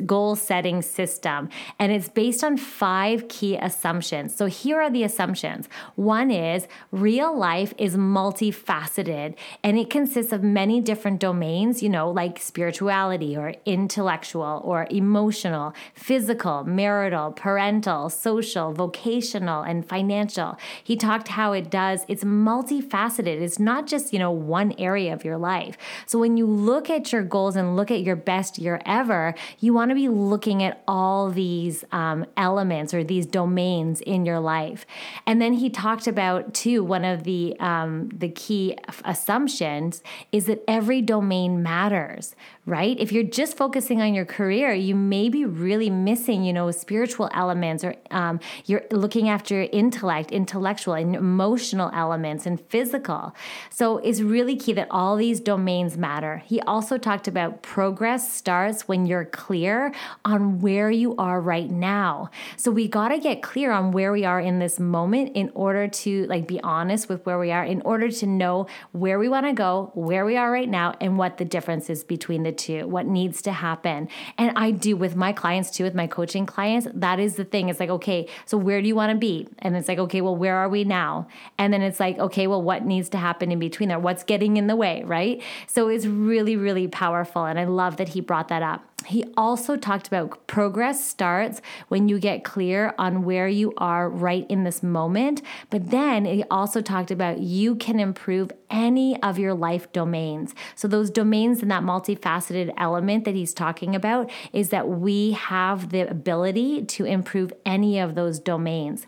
goal 0.06 0.36
setting 0.36 0.82
system, 0.82 1.50
and 1.78 1.92
it's 1.92 2.10
based 2.10 2.44
on 2.44 2.58
five 2.58 3.28
key 3.28 3.56
assumptions. 3.56 4.36
So 4.36 4.48
here 4.48 4.82
are 4.82 4.90
the 4.90 5.04
assumptions 5.04 5.70
one 5.96 6.32
is 6.32 6.68
real 6.92 7.38
life 7.38 7.74
is 7.78 7.96
multifaceted, 7.96 9.36
and 9.64 9.78
it 9.78 9.92
consists 9.92 10.34
of 10.34 10.42
many 10.42 10.82
different 10.82 11.20
domains, 11.20 11.84
you 11.84 11.90
know, 11.90 12.10
like 12.10 12.40
spirituality 12.40 13.38
or 13.38 13.54
intellectual 13.66 14.62
or 14.64 14.88
emotional, 14.90 15.76
physical 15.94 16.47
marital, 16.64 17.32
parental, 17.32 18.10
social, 18.10 18.74
vocational, 18.74 19.62
and 19.62 19.88
financial. 19.88 20.58
He 20.84 20.96
talked 20.96 21.30
how 21.30 21.54
it 21.54 21.70
does, 21.70 22.06
it's 22.08 22.24
multifaceted. 22.24 23.42
It's 23.42 23.60
not 23.60 23.88
just, 23.88 24.14
you 24.14 24.20
know, 24.20 24.32
one 24.32 24.74
area 24.78 25.14
of 25.14 25.24
your 25.24 25.38
life. 25.38 25.78
So 26.06 26.20
when 26.20 26.38
you 26.38 26.46
look 26.46 26.90
at 26.90 27.12
your 27.12 27.24
goals 27.24 27.56
and 27.56 27.76
look 27.76 27.92
at 27.92 28.02
your 28.02 28.16
best 28.16 28.58
year 28.58 28.82
ever, 28.86 29.36
you 29.60 29.74
want 29.74 29.90
to 29.90 29.96
be 29.96 30.10
looking 30.10 30.64
at 30.64 30.84
all 30.88 31.30
these 31.30 31.84
um, 31.92 32.26
elements 32.36 32.94
or 32.94 33.04
these 33.04 33.26
domains 33.26 34.02
in 34.02 34.26
your 34.26 34.40
life. 34.40 34.86
And 35.26 35.42
then 35.42 35.54
he 35.54 35.70
talked 35.70 36.08
about 36.08 36.54
too 36.54 36.84
one 36.84 37.06
of 37.06 37.24
the 37.24 37.56
um, 37.60 38.10
the 38.10 38.30
key 38.30 38.78
assumptions 39.04 40.02
is 40.32 40.46
that 40.46 40.64
every 40.68 41.02
domain 41.02 41.62
matters, 41.62 42.36
right? 42.68 43.00
If 43.00 43.14
you're 43.14 43.24
just 43.24 43.56
focusing 43.56 44.02
on 44.02 44.14
your 44.14 44.26
career, 44.26 44.74
you 44.74 44.94
may 44.94 45.30
be 45.30 45.46
really 45.46 45.90
missing, 45.90 46.44
you 46.44 46.52
know, 46.52 46.70
spiritual 46.72 47.30
elements 47.34 47.82
or 47.82 47.96
um, 48.12 48.42
you're 48.66 48.84
looking 48.92 49.30
after 49.30 49.56
your 49.56 49.70
intellect, 49.72 50.32
intellectual 50.34 50.94
and 50.94 51.16
emotional 51.16 51.90
elements 51.94 52.46
and 52.46 52.60
physical. 52.60 53.34
So 53.70 54.00
it's 54.00 54.20
really 54.20 54.58
key 54.58 54.74
that 54.74 54.90
all 54.92 55.16
these 55.16 55.40
domains 55.40 55.98
matter. 55.98 56.44
He 56.46 56.60
also 56.60 56.98
talked 56.98 57.30
about 57.30 57.62
progress 57.62 58.34
starts 58.34 58.86
when 58.86 59.06
you're 59.06 59.24
clear 59.24 59.94
on 60.26 60.60
where 60.60 60.92
you 60.92 61.16
are 61.16 61.40
right 61.40 61.72
now. 61.72 62.30
So 62.58 62.70
we 62.70 62.90
got 62.90 63.10
to 63.10 63.18
get 63.18 63.42
clear 63.42 63.72
on 63.72 63.94
where 63.94 64.12
we 64.12 64.26
are 64.26 64.42
in 64.42 64.60
this 64.60 64.78
moment 64.78 65.38
in 65.38 65.54
order 65.56 65.88
to 65.88 66.26
like 66.26 66.50
be 66.50 66.60
honest 66.64 67.08
with 67.08 67.26
where 67.26 67.40
we 67.40 67.50
are 67.50 67.64
in 67.64 67.82
order 67.84 68.12
to 68.12 68.26
know 68.26 68.68
where 68.92 69.20
we 69.20 69.30
want 69.30 69.46
to 69.46 69.54
go, 69.54 69.90
where 69.94 70.26
we 70.26 70.36
are 70.36 70.52
right 70.52 70.68
now 70.68 70.94
and 71.00 71.18
what 71.18 71.38
the 71.38 71.46
difference 71.46 71.90
is 71.90 72.04
between 72.04 72.44
the 72.44 72.57
to, 72.60 72.86
what 72.86 73.06
needs 73.06 73.42
to 73.44 73.52
happen. 73.52 74.08
And 74.38 74.58
I 74.58 74.72
do 74.72 74.96
with 74.96 75.16
my 75.16 75.34
clients 75.34 75.72
too, 75.72 75.84
with 75.84 75.96
my 75.96 76.08
coaching 76.08 76.46
clients, 76.46 76.88
that 76.94 77.20
is 77.20 77.36
the 77.36 77.46
thing. 77.46 77.70
It's 77.70 77.80
like, 77.80 77.90
okay, 77.90 78.28
so 78.46 78.58
where 78.58 78.82
do 78.82 78.88
you 78.88 78.96
want 78.96 79.12
to 79.12 79.18
be? 79.18 79.48
And 79.60 79.76
it's 79.76 79.88
like, 79.88 80.00
okay, 80.00 80.22
well, 80.22 80.36
where 80.36 80.56
are 80.56 80.70
we 80.70 80.84
now? 80.84 81.28
And 81.58 81.74
then 81.74 81.82
it's 81.82 82.00
like, 82.00 82.18
okay, 82.18 82.48
well, 82.48 82.62
what 82.62 82.86
needs 82.86 83.10
to 83.10 83.18
happen 83.18 83.52
in 83.52 83.60
between 83.60 83.90
there? 83.90 84.00
What's 84.00 84.24
getting 84.24 84.58
in 84.58 84.68
the 84.68 84.76
way, 84.76 85.04
right? 85.04 85.42
So 85.68 85.88
it's 85.88 86.06
really, 86.06 86.56
really 86.56 86.88
powerful. 86.88 87.46
And 87.46 87.60
I 87.60 87.66
love 87.66 87.98
that 87.98 88.10
he 88.10 88.22
brought 88.22 88.48
that 88.48 88.64
up. 88.64 88.87
He 89.06 89.24
also 89.38 89.78
talked 89.78 90.08
about 90.08 90.48
progress 90.48 91.06
starts 91.06 91.62
when 91.88 92.10
you 92.10 92.20
get 92.20 92.44
clear 92.44 92.94
on 92.98 93.24
where 93.24 93.48
you 93.48 93.74
are 93.78 94.10
right 94.10 94.46
in 94.50 94.64
this 94.64 94.82
moment. 94.82 95.42
But 95.70 95.92
then 95.92 96.26
he 96.26 96.44
also 96.50 96.82
talked 96.82 97.12
about 97.12 97.40
you 97.40 97.76
can 97.76 98.00
improve 98.00 98.52
any 98.70 99.22
of 99.22 99.38
your 99.38 99.54
life 99.54 99.92
domains. 99.94 100.54
So, 100.76 100.88
those 100.88 101.10
domains 101.10 101.62
and 101.62 101.72
that 101.72 101.84
multifaceted 101.84 102.74
element 102.78 103.24
that 103.26 103.36
he's 103.36 103.54
talking 103.54 103.96
about 103.96 104.30
is 104.52 104.70
that 104.70 104.90
we 104.90 105.32
have 105.32 105.90
the 105.92 106.02
ability 106.02 106.84
to 106.86 107.06
improve 107.06 107.54
any 107.66 108.00
of 108.00 108.16
those 108.16 108.40
domains. 108.40 109.08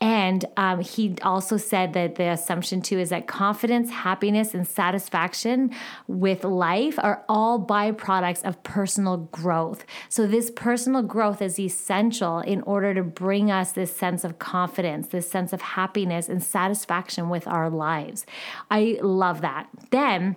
And 0.00 0.44
um, 0.56 0.80
he 0.80 1.14
also 1.22 1.56
said 1.56 1.92
that 1.92 2.14
the 2.14 2.30
assumption 2.30 2.80
too 2.80 2.98
is 2.98 3.10
that 3.10 3.26
confidence, 3.26 3.90
happiness, 3.90 4.54
and 4.54 4.66
satisfaction 4.66 5.70
with 6.06 6.44
life 6.44 6.98
are 6.98 7.24
all 7.28 7.64
byproducts 7.64 8.42
of 8.42 8.62
personal 8.62 9.18
growth. 9.18 9.84
So, 10.08 10.26
this 10.26 10.50
personal 10.50 11.02
growth 11.02 11.42
is 11.42 11.58
essential 11.58 12.40
in 12.40 12.62
order 12.62 12.94
to 12.94 13.02
bring 13.02 13.50
us 13.50 13.72
this 13.72 13.94
sense 13.94 14.24
of 14.24 14.38
confidence, 14.38 15.08
this 15.08 15.30
sense 15.30 15.52
of 15.52 15.60
happiness 15.60 16.28
and 16.28 16.42
satisfaction 16.42 17.28
with 17.28 17.46
our 17.46 17.68
lives. 17.68 18.24
I 18.70 18.98
love 19.02 19.40
that. 19.42 19.68
Then, 19.90 20.36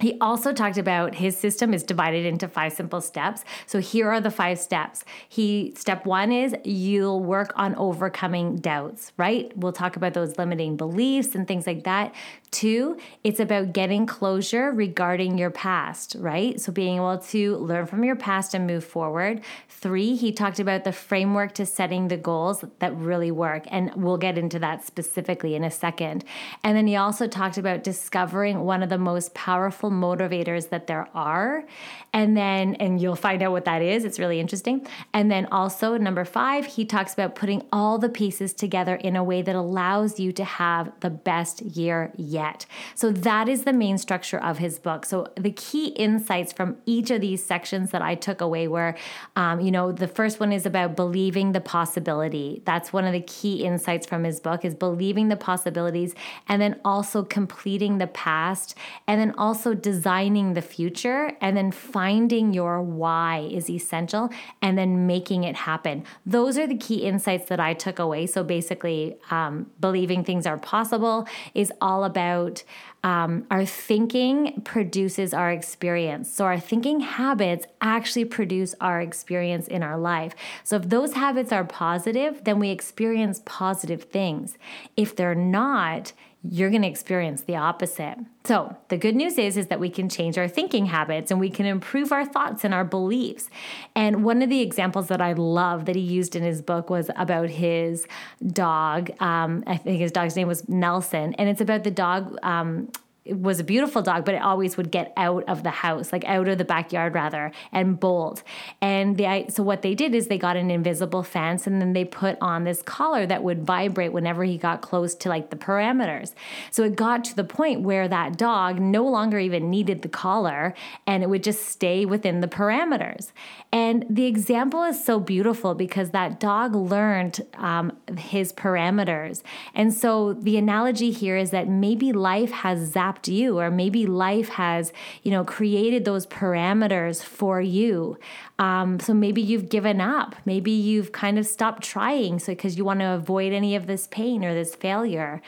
he 0.00 0.16
also 0.20 0.52
talked 0.52 0.78
about 0.78 1.14
his 1.14 1.36
system 1.36 1.74
is 1.74 1.82
divided 1.82 2.24
into 2.24 2.48
five 2.48 2.72
simple 2.72 3.00
steps. 3.00 3.44
So 3.66 3.80
here 3.80 4.10
are 4.10 4.20
the 4.20 4.30
five 4.30 4.58
steps. 4.58 5.04
He 5.28 5.74
step 5.76 6.06
1 6.06 6.32
is 6.32 6.54
you'll 6.64 7.22
work 7.22 7.52
on 7.56 7.74
overcoming 7.76 8.56
doubts, 8.56 9.12
right? 9.16 9.52
We'll 9.56 9.72
talk 9.72 9.96
about 9.96 10.14
those 10.14 10.38
limiting 10.38 10.76
beliefs 10.76 11.34
and 11.34 11.46
things 11.46 11.66
like 11.66 11.84
that. 11.84 12.14
Two, 12.50 12.98
it's 13.22 13.38
about 13.38 13.72
getting 13.72 14.06
closure 14.06 14.72
regarding 14.72 15.38
your 15.38 15.50
past, 15.50 16.16
right? 16.18 16.60
So 16.60 16.72
being 16.72 16.96
able 16.96 17.18
to 17.18 17.56
learn 17.58 17.86
from 17.86 18.02
your 18.02 18.16
past 18.16 18.54
and 18.54 18.66
move 18.66 18.82
forward. 18.82 19.42
Three, 19.68 20.16
he 20.16 20.32
talked 20.32 20.58
about 20.58 20.82
the 20.82 20.90
framework 20.90 21.54
to 21.54 21.64
setting 21.64 22.08
the 22.08 22.16
goals 22.16 22.64
that 22.80 22.96
really 22.96 23.30
work. 23.30 23.66
And 23.70 23.92
we'll 23.94 24.18
get 24.18 24.36
into 24.36 24.58
that 24.58 24.84
specifically 24.84 25.54
in 25.54 25.62
a 25.62 25.70
second. 25.70 26.24
And 26.64 26.76
then 26.76 26.88
he 26.88 26.96
also 26.96 27.28
talked 27.28 27.56
about 27.56 27.84
discovering 27.84 28.60
one 28.64 28.82
of 28.82 28.88
the 28.88 28.98
most 28.98 29.32
powerful 29.32 29.90
motivators 29.92 30.70
that 30.70 30.88
there 30.88 31.08
are. 31.14 31.64
And 32.12 32.36
then, 32.36 32.74
and 32.74 33.00
you'll 33.00 33.14
find 33.14 33.42
out 33.42 33.52
what 33.52 33.64
that 33.66 33.80
is. 33.80 34.04
It's 34.04 34.18
really 34.18 34.40
interesting. 34.40 34.84
And 35.14 35.30
then 35.30 35.46
also, 35.52 35.96
number 35.96 36.24
five, 36.24 36.66
he 36.66 36.84
talks 36.84 37.12
about 37.12 37.36
putting 37.36 37.62
all 37.72 37.98
the 37.98 38.08
pieces 38.08 38.52
together 38.52 38.96
in 38.96 39.14
a 39.14 39.22
way 39.22 39.40
that 39.40 39.54
allows 39.54 40.18
you 40.18 40.32
to 40.32 40.42
have 40.42 40.92
the 40.98 41.10
best 41.10 41.62
year 41.62 42.10
yet 42.16 42.39
yet. 42.40 42.66
So 42.94 43.06
that 43.28 43.46
is 43.54 43.60
the 43.64 43.72
main 43.84 43.96
structure 43.98 44.40
of 44.50 44.58
his 44.58 44.78
book. 44.78 45.00
So 45.04 45.16
the 45.46 45.54
key 45.66 45.86
insights 46.06 46.52
from 46.58 46.76
each 46.86 47.10
of 47.10 47.20
these 47.20 47.42
sections 47.52 47.90
that 47.90 48.02
I 48.10 48.14
took 48.26 48.40
away 48.40 48.64
were, 48.76 48.92
um, 49.36 49.56
you 49.60 49.72
know, 49.76 49.86
the 50.04 50.08
first 50.18 50.40
one 50.40 50.52
is 50.58 50.64
about 50.72 50.96
believing 50.96 51.52
the 51.52 51.60
possibility. 51.60 52.62
That's 52.64 52.92
one 52.92 53.04
of 53.04 53.12
the 53.12 53.26
key 53.36 53.56
insights 53.70 54.06
from 54.10 54.24
his 54.24 54.40
book 54.40 54.64
is 54.64 54.74
believing 54.74 55.28
the 55.28 55.36
possibilities 55.50 56.14
and 56.48 56.60
then 56.62 56.74
also 56.84 57.18
completing 57.38 57.98
the 57.98 58.06
past 58.06 58.68
and 59.06 59.20
then 59.20 59.32
also 59.36 59.74
designing 59.74 60.54
the 60.54 60.66
future 60.76 61.22
and 61.40 61.56
then 61.56 61.70
finding 61.72 62.46
your 62.54 62.74
why 62.82 63.48
is 63.58 63.68
essential 63.68 64.30
and 64.62 64.72
then 64.78 65.06
making 65.06 65.44
it 65.50 65.56
happen. 65.70 66.04
Those 66.24 66.56
are 66.60 66.66
the 66.66 66.82
key 66.86 67.00
insights 67.10 67.46
that 67.50 67.60
I 67.60 67.72
took 67.74 67.98
away. 67.98 68.22
So 68.34 68.42
basically, 68.56 69.02
um, 69.30 69.54
believing 69.86 70.24
things 70.24 70.46
are 70.46 70.60
possible 70.74 71.26
is 71.54 71.70
all 71.80 72.02
about 72.04 72.29
about 72.30 72.62
um, 73.02 73.46
our 73.50 73.64
thinking 73.64 74.60
produces 74.62 75.32
our 75.32 75.50
experience. 75.50 76.30
So, 76.30 76.44
our 76.44 76.60
thinking 76.60 77.00
habits 77.00 77.66
actually 77.80 78.26
produce 78.26 78.74
our 78.80 79.00
experience 79.00 79.66
in 79.68 79.82
our 79.82 79.98
life. 79.98 80.34
So, 80.64 80.76
if 80.76 80.88
those 80.88 81.14
habits 81.14 81.50
are 81.50 81.64
positive, 81.64 82.44
then 82.44 82.58
we 82.58 82.70
experience 82.70 83.40
positive 83.46 84.04
things. 84.04 84.58
If 84.96 85.16
they're 85.16 85.34
not, 85.34 86.12
you're 86.42 86.70
going 86.70 86.82
to 86.82 86.88
experience 86.88 87.42
the 87.42 87.56
opposite. 87.56 88.16
So, 88.44 88.76
the 88.88 88.96
good 88.96 89.14
news 89.14 89.36
is 89.36 89.58
is 89.58 89.66
that 89.66 89.78
we 89.78 89.90
can 89.90 90.08
change 90.08 90.38
our 90.38 90.48
thinking 90.48 90.86
habits 90.86 91.30
and 91.30 91.38
we 91.38 91.50
can 91.50 91.66
improve 91.66 92.12
our 92.12 92.24
thoughts 92.24 92.64
and 92.64 92.72
our 92.72 92.84
beliefs. 92.84 93.50
And 93.94 94.24
one 94.24 94.40
of 94.40 94.48
the 94.48 94.60
examples 94.60 95.08
that 95.08 95.20
I 95.20 95.34
love 95.34 95.84
that 95.84 95.96
he 95.96 96.02
used 96.02 96.34
in 96.34 96.42
his 96.42 96.62
book 96.62 96.88
was 96.88 97.10
about 97.16 97.50
his 97.50 98.06
dog. 98.46 99.10
Um, 99.20 99.64
I 99.66 99.76
think 99.76 100.00
his 100.00 100.12
dog's 100.12 100.34
name 100.34 100.48
was 100.48 100.66
Nelson, 100.68 101.34
and 101.34 101.48
it's 101.48 101.60
about 101.60 101.84
the 101.84 101.90
dog 101.90 102.38
um, 102.42 102.90
was 103.26 103.60
a 103.60 103.64
beautiful 103.64 104.00
dog, 104.00 104.24
but 104.24 104.34
it 104.34 104.42
always 104.42 104.76
would 104.76 104.90
get 104.90 105.12
out 105.16 105.44
of 105.46 105.62
the 105.62 105.70
house, 105.70 106.12
like 106.12 106.24
out 106.24 106.48
of 106.48 106.56
the 106.56 106.64
backyard 106.64 107.14
rather, 107.14 107.52
and 107.70 108.00
bolt. 108.00 108.42
And 108.80 109.16
the 109.16 109.46
so 109.48 109.62
what 109.62 109.82
they 109.82 109.94
did 109.94 110.14
is 110.14 110.28
they 110.28 110.38
got 110.38 110.56
an 110.56 110.70
invisible 110.70 111.22
fence, 111.22 111.66
and 111.66 111.80
then 111.80 111.92
they 111.92 112.04
put 112.04 112.38
on 112.40 112.64
this 112.64 112.82
collar 112.82 113.26
that 113.26 113.42
would 113.42 113.64
vibrate 113.64 114.12
whenever 114.12 114.44
he 114.44 114.56
got 114.56 114.80
close 114.80 115.14
to 115.16 115.28
like 115.28 115.50
the 115.50 115.56
parameters. 115.56 116.32
So 116.70 116.82
it 116.82 116.96
got 116.96 117.24
to 117.24 117.36
the 117.36 117.44
point 117.44 117.82
where 117.82 118.08
that 118.08 118.38
dog 118.38 118.80
no 118.80 119.06
longer 119.06 119.38
even 119.38 119.68
needed 119.68 120.02
the 120.02 120.08
collar, 120.08 120.74
and 121.06 121.22
it 121.22 121.28
would 121.28 121.42
just 121.42 121.66
stay 121.66 122.06
within 122.06 122.40
the 122.40 122.48
parameters. 122.48 123.32
And 123.70 124.06
the 124.08 124.24
example 124.24 124.82
is 124.84 125.04
so 125.04 125.20
beautiful 125.20 125.74
because 125.74 126.10
that 126.10 126.40
dog 126.40 126.74
learned 126.74 127.40
um, 127.54 127.96
his 128.16 128.52
parameters. 128.52 129.42
And 129.74 129.92
so 129.92 130.32
the 130.32 130.56
analogy 130.56 131.10
here 131.10 131.36
is 131.36 131.50
that 131.50 131.68
maybe 131.68 132.12
life 132.12 132.50
has 132.50 132.94
zapped 132.94 133.09
zapped 133.10 133.28
you 133.28 133.58
or 133.58 133.70
maybe 133.70 134.06
life 134.06 134.48
has 134.50 134.92
you 135.22 135.30
know 135.30 135.44
created 135.44 136.04
those 136.04 136.26
parameters 136.26 137.22
for 137.22 137.60
you 137.60 138.18
um, 138.58 139.00
so 139.00 139.14
maybe 139.14 139.40
you've 139.40 139.68
given 139.68 140.00
up 140.00 140.34
maybe 140.44 140.70
you've 140.70 141.12
kind 141.12 141.38
of 141.38 141.46
stopped 141.46 141.82
trying 141.82 142.38
so 142.38 142.52
because 142.52 142.76
you 142.76 142.84
want 142.84 143.00
to 143.00 143.06
avoid 143.06 143.52
any 143.52 143.74
of 143.74 143.86
this 143.86 144.06
pain 144.08 144.44
or 144.44 144.54
this 144.54 144.74
failure 144.74 145.40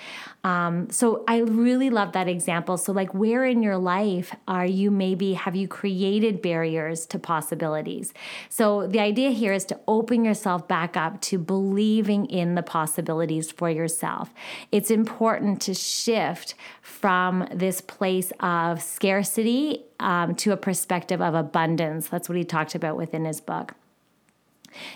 um, 0.45 0.91
so 0.91 1.23
I 1.29 1.39
really 1.39 1.89
love 1.89 2.13
that 2.13 2.27
example. 2.27 2.77
So, 2.77 2.93
like, 2.93 3.15
where 3.15 3.45
in 3.45 3.63
your 3.63 3.79
life 3.79 4.35
are 4.49 4.67
you 4.67 4.91
maybe 4.91 5.35
have 5.35 5.55
you 5.55 5.69
created 5.69 6.43
barriers 6.43 7.07
to 7.07 7.19
possibilities? 7.19 8.13
So, 8.49 8.89
the 8.89 8.99
idea 8.99 9.31
here 9.31 9.53
is 9.53 9.65
to 9.67 9.79
open 9.87 10.25
yourself 10.25 10.67
back 10.67 10.97
up 10.97 11.21
to 11.23 11.39
believing 11.39 12.27
in 12.27 12.57
the 12.57 12.63
possibilities 12.63 13.53
for 13.53 13.71
yourself. 13.71 14.35
It's 14.73 14.91
important 14.91 15.61
to 15.63 15.75
shift 15.75 16.55
from 16.83 17.49
this 17.55 17.81
place 17.81 18.33
of 18.41 18.83
scarcity 18.83 19.85
um, 20.01 20.35
to 20.35 20.53
a 20.53 20.57
perspective 20.57 21.23
of 21.23 21.35
abundance. 21.35 22.09
That's 22.09 22.29
what 22.29 22.37
he 22.37 22.45
talked 22.45 22.75
about 22.75 22.97
within 22.97 23.25
his 23.25 23.41
book. 23.41 23.75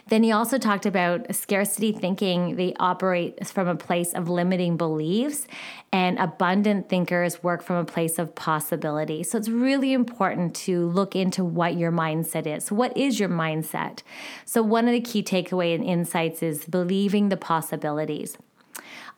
Then 0.08 0.22
he 0.22 0.32
also 0.32 0.58
talked 0.58 0.86
about 0.86 1.34
scarcity 1.34 1.92
thinking. 1.92 2.56
They 2.56 2.74
operate 2.80 3.46
from 3.46 3.68
a 3.68 3.76
place 3.76 4.14
of 4.14 4.28
limiting 4.28 4.76
beliefs, 4.76 5.46
and 5.92 6.18
abundant 6.18 6.88
thinkers 6.88 7.42
work 7.42 7.62
from 7.62 7.76
a 7.76 7.84
place 7.84 8.18
of 8.18 8.34
possibility. 8.34 9.22
So 9.22 9.38
it's 9.38 9.48
really 9.48 9.92
important 9.92 10.54
to 10.56 10.86
look 10.86 11.14
into 11.14 11.44
what 11.44 11.76
your 11.76 11.92
mindset 11.92 12.46
is. 12.46 12.72
What 12.72 12.96
is 12.96 13.20
your 13.20 13.28
mindset? 13.28 14.00
So, 14.44 14.62
one 14.62 14.88
of 14.88 14.92
the 14.92 15.00
key 15.00 15.22
takeaway 15.22 15.74
and 15.74 15.84
insights 15.84 16.42
is 16.42 16.64
believing 16.64 17.28
the 17.28 17.36
possibilities. 17.36 18.38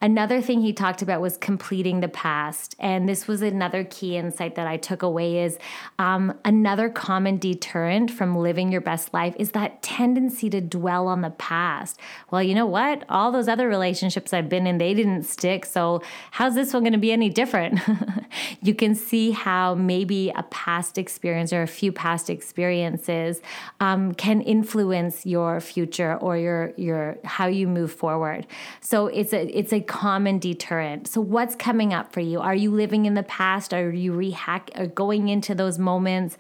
Another 0.00 0.40
thing 0.40 0.60
he 0.60 0.72
talked 0.72 1.02
about 1.02 1.20
was 1.20 1.36
completing 1.36 1.98
the 1.98 2.08
past. 2.08 2.76
And 2.78 3.08
this 3.08 3.26
was 3.26 3.42
another 3.42 3.82
key 3.82 4.16
insight 4.16 4.54
that 4.54 4.68
I 4.68 4.76
took 4.76 5.02
away 5.02 5.42
is 5.42 5.58
um, 5.98 6.38
another 6.44 6.88
common 6.88 7.38
deterrent 7.38 8.12
from 8.12 8.36
living 8.36 8.70
your 8.70 8.80
best 8.80 9.12
life 9.12 9.34
is 9.40 9.50
that 9.52 9.82
tendency 9.82 10.48
to 10.50 10.60
dwell 10.60 11.08
on 11.08 11.22
the 11.22 11.30
past. 11.30 11.98
Well, 12.30 12.40
you 12.40 12.54
know 12.54 12.66
what? 12.66 13.04
All 13.08 13.32
those 13.32 13.48
other 13.48 13.66
relationships 13.68 14.32
I've 14.32 14.48
been 14.48 14.68
in, 14.68 14.78
they 14.78 14.94
didn't 14.94 15.24
stick. 15.24 15.66
So 15.66 16.00
how's 16.30 16.54
this 16.54 16.72
one 16.72 16.84
going 16.84 16.92
to 16.92 16.98
be 16.98 17.10
any 17.10 17.28
different? 17.28 17.80
you 18.62 18.76
can 18.76 18.94
see 18.94 19.32
how 19.32 19.74
maybe 19.74 20.30
a 20.36 20.44
past 20.44 20.96
experience 20.96 21.52
or 21.52 21.62
a 21.62 21.66
few 21.66 21.90
past 21.90 22.30
experiences 22.30 23.40
um, 23.80 24.14
can 24.14 24.42
influence 24.42 25.26
your 25.26 25.60
future 25.60 26.16
or 26.18 26.36
your 26.36 26.72
your 26.76 27.18
how 27.24 27.46
you 27.46 27.66
move 27.66 27.90
forward. 27.90 28.46
So 28.80 29.08
it's 29.08 29.32
a 29.32 29.46
it's 29.58 29.72
a 29.72 29.87
common 29.88 30.38
deterrent. 30.38 31.08
So, 31.08 31.20
what's 31.20 31.56
coming 31.56 31.92
up 31.92 32.12
for 32.12 32.20
you? 32.20 32.38
Are 32.40 32.54
you 32.54 32.70
living 32.70 33.06
in 33.06 33.14
the 33.14 33.22
past? 33.24 33.74
Are 33.74 33.90
you 33.90 34.12
rehack 34.12 34.78
or 34.78 34.86
going 34.86 35.28
into 35.28 35.54
those 35.54 35.78
moments? 35.78 36.36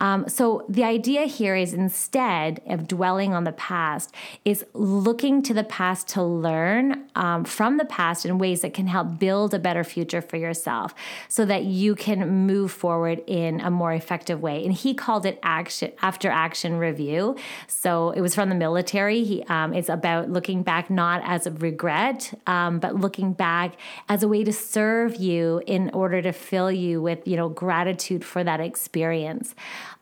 Um, 0.00 0.28
so, 0.28 0.64
the 0.68 0.84
idea 0.84 1.24
here 1.24 1.54
is 1.54 1.74
instead 1.74 2.62
of 2.66 2.88
dwelling 2.88 3.34
on 3.34 3.44
the 3.44 3.52
past, 3.52 4.14
is 4.44 4.64
looking 4.72 5.42
to 5.42 5.52
the 5.52 5.64
past 5.64 6.08
to 6.08 6.22
learn 6.22 7.04
um, 7.16 7.44
from 7.44 7.76
the 7.76 7.84
past 7.84 8.24
in 8.24 8.38
ways 8.38 8.62
that 8.62 8.72
can 8.72 8.86
help 8.86 9.18
build 9.18 9.52
a 9.52 9.58
better 9.58 9.84
future 9.84 10.22
for 10.22 10.36
yourself, 10.36 10.94
so 11.28 11.44
that 11.44 11.64
you 11.64 11.94
can 11.94 12.46
move 12.46 12.70
forward 12.72 13.22
in 13.26 13.60
a 13.60 13.70
more 13.70 13.92
effective 13.92 14.40
way. 14.40 14.64
And 14.64 14.72
he 14.72 14.94
called 14.94 15.26
it 15.26 15.38
action 15.42 15.92
after 16.00 16.30
action 16.30 16.78
review. 16.78 17.36
So, 17.66 18.10
it 18.12 18.20
was 18.20 18.34
from 18.34 18.48
the 18.48 18.54
military. 18.54 19.24
He 19.24 19.42
um, 19.44 19.74
it's 19.74 19.88
about 19.88 20.30
looking 20.30 20.62
back 20.62 20.88
not 20.88 21.20
as 21.24 21.46
a 21.46 21.50
regret, 21.50 22.32
um, 22.46 22.78
but 22.78 22.91
looking 22.94 23.32
back 23.32 23.74
as 24.08 24.22
a 24.22 24.28
way 24.28 24.44
to 24.44 24.52
serve 24.52 25.16
you 25.16 25.62
in 25.66 25.90
order 25.90 26.22
to 26.22 26.32
fill 26.32 26.70
you 26.70 27.02
with, 27.02 27.26
you 27.26 27.36
know, 27.36 27.48
gratitude 27.48 28.24
for 28.24 28.44
that 28.44 28.60
experience 28.60 29.54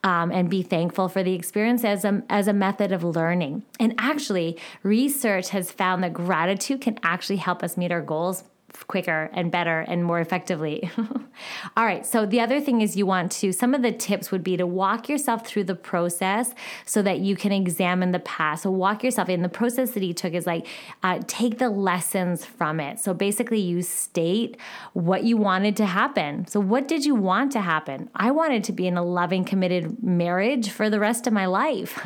um, 0.03 0.31
and 0.31 0.49
be 0.49 0.63
thankful 0.63 1.09
for 1.09 1.23
the 1.23 1.33
experience 1.33 1.83
as 1.83 2.05
a, 2.05 2.23
as 2.29 2.47
a 2.47 2.53
method 2.53 2.91
of 2.91 3.03
learning. 3.03 3.63
And 3.79 3.93
actually, 3.97 4.57
research 4.83 5.49
has 5.49 5.71
found 5.71 6.03
that 6.03 6.13
gratitude 6.13 6.81
can 6.81 6.99
actually 7.03 7.37
help 7.37 7.63
us 7.63 7.77
meet 7.77 7.91
our 7.91 8.01
goals 8.01 8.43
quicker 8.87 9.29
and 9.33 9.51
better 9.51 9.81
and 9.81 10.03
more 10.03 10.19
effectively. 10.19 10.89
All 11.77 11.85
right, 11.85 12.05
so 12.05 12.25
the 12.25 12.39
other 12.39 12.59
thing 12.59 12.81
is 12.81 12.95
you 12.95 13.05
want 13.05 13.31
to, 13.33 13.51
some 13.51 13.73
of 13.73 13.81
the 13.81 13.91
tips 13.91 14.31
would 14.31 14.43
be 14.43 14.57
to 14.57 14.67
walk 14.67 15.09
yourself 15.09 15.45
through 15.45 15.65
the 15.65 15.75
process 15.75 16.53
so 16.85 17.01
that 17.01 17.19
you 17.19 17.35
can 17.35 17.51
examine 17.51 18.11
the 18.11 18.19
past. 18.19 18.63
So, 18.63 18.71
walk 18.71 19.03
yourself 19.03 19.29
in 19.29 19.41
the 19.41 19.49
process 19.49 19.91
that 19.91 20.03
he 20.03 20.13
took 20.13 20.33
is 20.33 20.45
like 20.45 20.67
uh, 21.03 21.19
take 21.27 21.57
the 21.57 21.69
lessons 21.69 22.45
from 22.45 22.79
it. 22.79 22.99
So, 22.99 23.13
basically, 23.13 23.59
you 23.59 23.81
state 23.81 24.57
what 24.93 25.23
you 25.23 25.37
wanted 25.37 25.75
to 25.77 25.85
happen. 25.85 26.47
So, 26.47 26.59
what 26.59 26.87
did 26.87 27.05
you 27.05 27.15
want 27.15 27.51
to 27.53 27.61
happen? 27.61 28.09
I 28.15 28.31
wanted 28.31 28.63
to 28.65 28.73
be 28.73 28.87
in 28.87 28.97
a 28.97 29.03
loving, 29.03 29.43
committed 29.43 30.03
marriage 30.03 30.69
for 30.69 30.89
the 30.89 30.99
rest 30.99 31.27
of 31.27 31.33
my 31.33 31.45
life. 31.45 31.99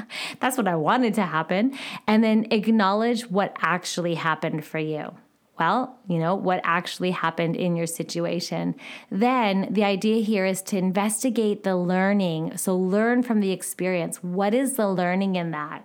That's 0.40 0.56
what 0.56 0.68
I 0.68 0.76
wanted 0.76 1.14
to 1.14 1.22
happen. 1.22 1.76
And 2.06 2.24
then 2.24 2.46
acknowledge 2.50 3.30
what 3.30 3.56
actually 3.60 4.14
happened 4.14 4.64
for 4.64 4.78
you 4.78 5.14
well, 5.58 5.98
you 6.08 6.18
know, 6.18 6.34
what 6.34 6.60
actually 6.64 7.10
happened 7.10 7.56
in 7.56 7.76
your 7.76 7.86
situation. 7.86 8.74
Then 9.10 9.68
the 9.70 9.84
idea 9.84 10.22
here 10.22 10.46
is 10.46 10.62
to 10.62 10.78
investigate 10.78 11.64
the 11.64 11.76
learning. 11.76 12.56
So 12.56 12.76
learn 12.76 13.22
from 13.22 13.40
the 13.40 13.50
experience. 13.50 14.22
What 14.22 14.54
is 14.54 14.76
the 14.76 14.88
learning 14.88 15.36
in 15.36 15.50
that? 15.52 15.84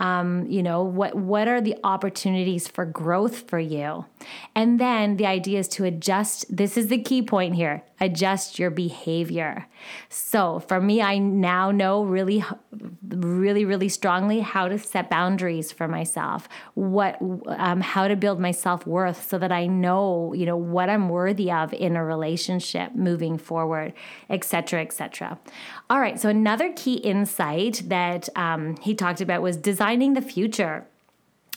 Um, 0.00 0.46
you 0.48 0.62
know 0.62 0.82
what 0.82 1.14
what 1.14 1.46
are 1.46 1.60
the 1.60 1.76
opportunities 1.84 2.66
for 2.66 2.86
growth 2.86 3.48
for 3.48 3.58
you 3.58 4.06
and 4.54 4.80
then 4.80 5.18
the 5.18 5.26
idea 5.26 5.58
is 5.58 5.68
to 5.68 5.84
adjust 5.84 6.46
this 6.54 6.78
is 6.78 6.88
the 6.88 7.02
key 7.02 7.20
point 7.20 7.54
here 7.54 7.84
adjust 8.00 8.58
your 8.58 8.70
behavior. 8.70 9.66
So 10.08 10.60
for 10.60 10.80
me, 10.80 11.02
I 11.02 11.18
now 11.18 11.70
know 11.70 12.02
really, 12.02 12.42
really, 13.06 13.66
really 13.66 13.90
strongly 13.90 14.40
how 14.40 14.68
to 14.68 14.78
set 14.78 15.10
boundaries 15.10 15.70
for 15.70 15.86
myself, 15.86 16.48
what, 16.74 17.18
um, 17.46 17.82
how 17.82 18.08
to 18.08 18.16
build 18.16 18.40
my 18.40 18.52
self 18.52 18.86
worth 18.86 19.28
so 19.28 19.38
that 19.38 19.52
I 19.52 19.66
know, 19.66 20.32
you 20.32 20.46
know, 20.46 20.56
what 20.56 20.88
I'm 20.88 21.10
worthy 21.10 21.52
of 21.52 21.74
in 21.74 21.94
a 21.94 22.04
relationship 22.04 22.94
moving 22.94 23.36
forward, 23.36 23.92
etc., 24.30 24.80
etc. 24.80 25.38
All 25.90 26.00
right. 26.00 26.18
So 26.18 26.30
another 26.30 26.72
key 26.74 26.94
insight 26.94 27.82
that 27.86 28.30
um, 28.34 28.76
he 28.78 28.94
talked 28.94 29.20
about 29.20 29.42
was 29.42 29.58
designing 29.90 30.14
the 30.14 30.22
future. 30.22 30.86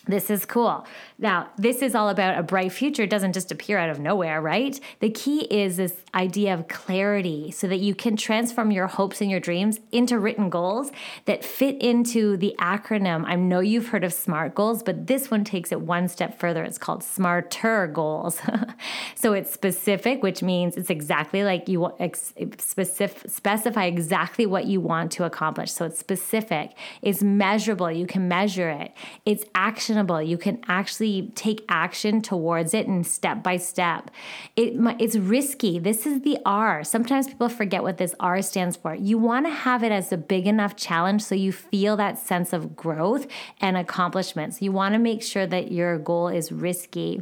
This 0.05 0.29
is 0.29 0.43
cool. 0.43 0.86
Now, 1.17 1.50
this 1.57 1.81
is 1.81 1.95
all 1.95 2.10
about 2.10 2.38
a 2.38 2.43
bright 2.43 2.74
future. 2.74 3.03
It 3.03 3.10
doesn't 3.10 3.31
just 3.31 3.53
appear 3.53 3.77
out 3.77 3.89
of 3.89 4.00
nowhere, 4.00 4.41
right? 4.41 4.77
The 5.00 5.10
key 5.10 5.41
is 5.45 5.77
this 5.77 5.93
idea 6.13 6.53
of 6.53 6.67
clarity 6.67 7.51
so 7.51 7.67
that 7.67 7.79
you 7.79 7.95
can 7.95 8.17
transform 8.17 8.72
your 8.72 8.88
hopes 8.88 9.22
and 9.22 9.31
your 9.31 9.39
dreams 9.39 9.79
into 9.93 10.19
written 10.19 10.50
goals 10.50 10.91
that 11.24 11.45
fit 11.45 11.81
into 11.81 12.36
the 12.36 12.53
acronym. 12.60 13.24
I 13.25 13.36
know 13.36 13.62
you've 13.62 13.88
heard 13.88 14.03
of 14.03 14.12
SMART 14.12 14.55
goals, 14.55 14.83
but 14.83 15.07
this 15.07 15.31
one 15.31 15.45
takes 15.45 15.72
it 15.72 15.79
one 15.79 16.10
step 16.10 16.38
further. 16.38 16.65
It's 16.65 16.77
called 16.77 17.01
SMARTER 17.01 17.88
goals. 17.88 18.41
so 19.15 19.31
it's 19.31 19.53
specific, 19.53 20.22
which 20.22 20.43
means 20.43 20.75
it's 20.75 20.89
exactly 20.89 21.45
like 21.45 21.69
you 21.69 21.89
specific, 22.57 23.31
specify 23.31 23.86
exactly 23.86 24.45
what 24.45 24.65
you 24.65 24.81
want 24.81 25.13
to 25.13 25.24
accomplish. 25.24 25.72
So 25.72 25.86
it's 25.86 25.98
specific, 25.98 26.72
it's 27.01 27.24
measurable, 27.24 27.89
you 27.89 28.05
can 28.05 28.27
measure 28.27 28.69
it, 28.69 28.91
it's 29.25 29.45
actionable, 29.93 30.21
you 30.21 30.38
can 30.38 30.59
actually 30.67 31.31
take 31.35 31.63
action 31.69 32.21
towards 32.21 32.73
it 32.73 32.88
and 32.88 33.05
step 33.05 33.43
by 33.43 33.57
step. 33.57 34.09
It, 34.55 34.73
it's 35.00 35.15
risky. 35.15 35.77
This 35.77 36.07
is 36.07 36.21
the 36.21 36.39
R. 36.45 36.83
Sometimes 36.83 37.27
people 37.27 37.47
forget 37.47 37.83
what 37.83 37.97
this 37.97 38.15
R 38.19 38.41
stands 38.41 38.75
for. 38.75 38.95
You 38.95 39.19
want 39.19 39.45
to 39.45 39.51
have 39.51 39.83
it 39.83 39.91
as 39.91 40.12
a 40.12 40.17
big 40.17 40.47
enough 40.47 40.75
challenge 40.75 41.21
so 41.21 41.35
you 41.35 41.51
feel 41.51 41.95
that 41.97 42.17
sense 42.17 42.53
of 42.53 42.75
growth 42.75 43.27
and 43.62 43.77
accomplishments. 43.77 44.62
You 44.62 44.71
want 44.71 44.93
to 44.93 45.00
make 45.00 45.21
sure 45.21 45.45
that 45.45 45.71
your 45.71 46.00
goal 46.00 46.27
is 46.27 46.51
risky. 46.51 47.21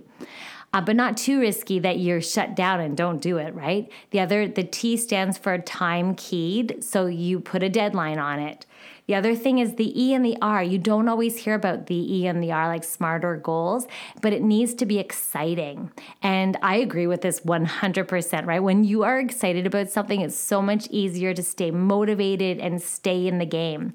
Uh, 0.74 0.80
but 0.80 0.96
not 0.96 1.18
too 1.18 1.42
risky 1.42 1.80
that 1.80 2.00
you're 2.00 2.22
shut 2.22 2.56
down 2.56 2.80
and 2.80 2.96
don't 2.96 3.22
do 3.22 3.38
it, 3.38 3.54
right? 3.54 3.92
The 4.12 4.22
other, 4.22 4.48
the 4.48 4.64
T 4.64 4.96
stands 4.96 5.38
for 5.38 5.58
time 5.58 6.16
keyed. 6.16 6.82
So 6.82 7.08
you 7.08 7.42
put 7.42 7.62
a 7.62 7.68
deadline 7.68 8.20
on 8.20 8.40
it. 8.40 8.66
The 9.08 9.16
other 9.16 9.36
thing 9.36 9.60
is 9.60 9.76
the 9.76 10.02
E 10.02 10.14
and 10.14 10.24
the 10.24 10.38
R. 10.42 10.64
You 10.64 10.78
don't 10.78 11.10
always 11.10 11.38
hear 11.38 11.56
about 11.56 11.88
the 11.88 12.16
E 12.16 12.28
and 12.28 12.42
the 12.42 12.52
R 12.52 12.68
like 12.68 12.84
smarter 12.84 13.36
goals, 13.36 13.88
but 14.22 14.32
it 14.32 14.42
needs 14.42 14.74
to 14.76 14.86
be 14.86 15.00
exciting. 15.00 15.92
And 16.22 16.58
I 16.62 16.76
agree 16.76 17.08
with 17.08 17.22
this 17.22 17.42
100%, 17.42 18.46
right? 18.46 18.64
When 18.64 18.84
you 18.84 19.04
are 19.04 19.20
excited 19.20 19.66
about 19.66 19.90
something, 19.90 20.22
it's 20.22 20.36
so 20.36 20.62
much 20.62 20.88
easier 20.92 21.34
to 21.34 21.44
stay 21.44 21.72
motivated 21.72 22.60
and 22.60 22.82
stay 22.82 23.28
in 23.28 23.40
the 23.40 23.46
game. 23.46 23.94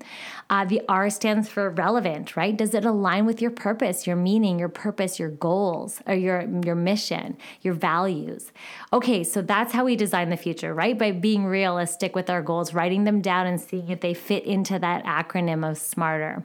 Uh, 0.50 0.64
the 0.64 0.82
R 0.88 1.10
stands 1.10 1.48
for 1.48 1.70
relevant, 1.70 2.36
right? 2.36 2.56
Does 2.56 2.74
it 2.74 2.84
align 2.84 3.26
with 3.26 3.40
your 3.40 3.50
purpose, 3.50 4.06
your 4.06 4.16
meaning, 4.16 4.58
your 4.58 4.68
purpose, 4.68 5.18
your 5.18 5.30
goals, 5.30 6.00
or 6.06 6.14
your, 6.14 6.46
your 6.64 6.74
mission, 6.74 7.36
your 7.62 7.74
values? 7.74 8.52
Okay, 8.92 9.24
so 9.24 9.42
that's 9.42 9.72
how 9.72 9.84
we 9.84 9.96
design 9.96 10.30
the 10.30 10.36
future, 10.36 10.74
right? 10.74 10.96
By 10.96 11.12
being 11.12 11.46
realistic 11.46 12.14
with 12.14 12.30
our 12.30 12.42
goals, 12.42 12.74
writing 12.74 13.04
them 13.04 13.20
down 13.20 13.46
and 13.46 13.60
seeing 13.60 13.88
if 13.88 14.00
they 14.00 14.14
fit 14.14 14.44
into 14.44 14.78
that 14.78 15.05
acronym 15.06 15.68
of 15.68 15.78
SMARTER. 15.78 16.44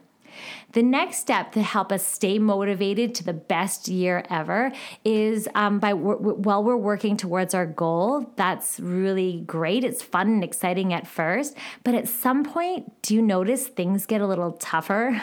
The 0.73 0.83
next 0.83 1.17
step 1.17 1.51
to 1.53 1.61
help 1.61 1.91
us 1.91 2.05
stay 2.05 2.39
motivated 2.39 3.13
to 3.15 3.23
the 3.23 3.33
best 3.33 3.87
year 3.87 4.23
ever 4.29 4.71
is 5.03 5.47
um, 5.53 5.79
by 5.79 5.93
while 5.93 6.63
we're 6.63 6.77
working 6.77 7.17
towards 7.17 7.53
our 7.53 7.65
goal. 7.65 8.31
That's 8.37 8.79
really 8.79 9.43
great. 9.45 9.83
It's 9.83 10.01
fun 10.01 10.27
and 10.27 10.43
exciting 10.43 10.93
at 10.93 11.07
first, 11.07 11.57
but 11.83 11.93
at 11.93 12.07
some 12.07 12.43
point, 12.43 12.91
do 13.01 13.15
you 13.15 13.21
notice 13.21 13.67
things 13.67 14.05
get 14.05 14.21
a 14.21 14.27
little 14.27 14.53
tougher? 14.53 15.21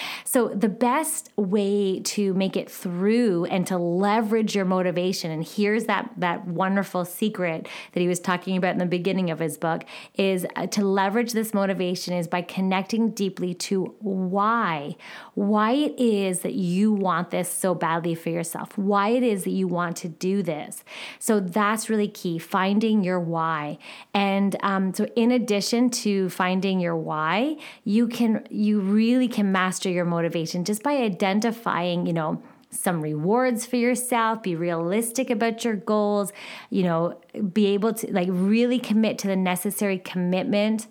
so 0.24 0.48
the 0.48 0.68
best 0.68 1.30
way 1.36 2.00
to 2.00 2.34
make 2.34 2.56
it 2.56 2.70
through 2.70 3.46
and 3.46 3.66
to 3.68 3.78
leverage 3.78 4.54
your 4.54 4.64
motivation, 4.66 5.30
and 5.30 5.46
here's 5.46 5.86
that 5.86 6.10
that 6.18 6.46
wonderful 6.46 7.04
secret 7.04 7.68
that 7.92 8.00
he 8.00 8.08
was 8.08 8.20
talking 8.20 8.56
about 8.56 8.72
in 8.72 8.78
the 8.78 8.86
beginning 8.86 9.30
of 9.30 9.38
his 9.38 9.56
book, 9.56 9.84
is 10.14 10.46
uh, 10.56 10.66
to 10.66 10.84
leverage 10.84 11.32
this 11.32 11.54
motivation 11.54 12.12
is 12.14 12.28
by 12.28 12.42
connecting 12.42 13.10
deeply 13.10 13.54
to 13.54 13.94
why 14.00 14.89
why 15.34 15.72
it 15.72 15.98
is 15.98 16.40
that 16.40 16.54
you 16.54 16.92
want 16.92 17.30
this 17.30 17.48
so 17.48 17.74
badly 17.74 18.14
for 18.14 18.30
yourself, 18.30 18.76
why 18.76 19.08
it 19.10 19.22
is 19.22 19.44
that 19.44 19.50
you 19.50 19.66
want 19.68 19.96
to 19.98 20.08
do 20.08 20.42
this. 20.42 20.84
So 21.18 21.40
that's 21.40 21.88
really 21.90 22.08
key, 22.08 22.38
finding 22.38 23.02
your 23.02 23.20
why. 23.20 23.78
And 24.14 24.56
um, 24.62 24.94
so, 24.94 25.06
in 25.16 25.30
addition 25.30 25.90
to 25.90 26.28
finding 26.30 26.80
your 26.80 26.96
why, 26.96 27.56
you 27.84 28.08
can, 28.08 28.46
you 28.50 28.80
really 28.80 29.28
can 29.28 29.52
master 29.52 29.90
your 29.90 30.04
motivation 30.04 30.64
just 30.64 30.82
by 30.82 30.96
identifying, 30.96 32.06
you 32.06 32.12
know, 32.12 32.42
some 32.70 33.00
rewards 33.00 33.66
for 33.66 33.76
yourself, 33.76 34.42
be 34.42 34.54
realistic 34.54 35.28
about 35.28 35.64
your 35.64 35.74
goals, 35.74 36.32
you 36.70 36.84
know, 36.84 37.20
be 37.52 37.66
able 37.66 37.92
to 37.92 38.12
like 38.12 38.28
really 38.30 38.78
commit 38.78 39.18
to 39.18 39.26
the 39.26 39.36
necessary 39.36 39.98
commitment 39.98 40.86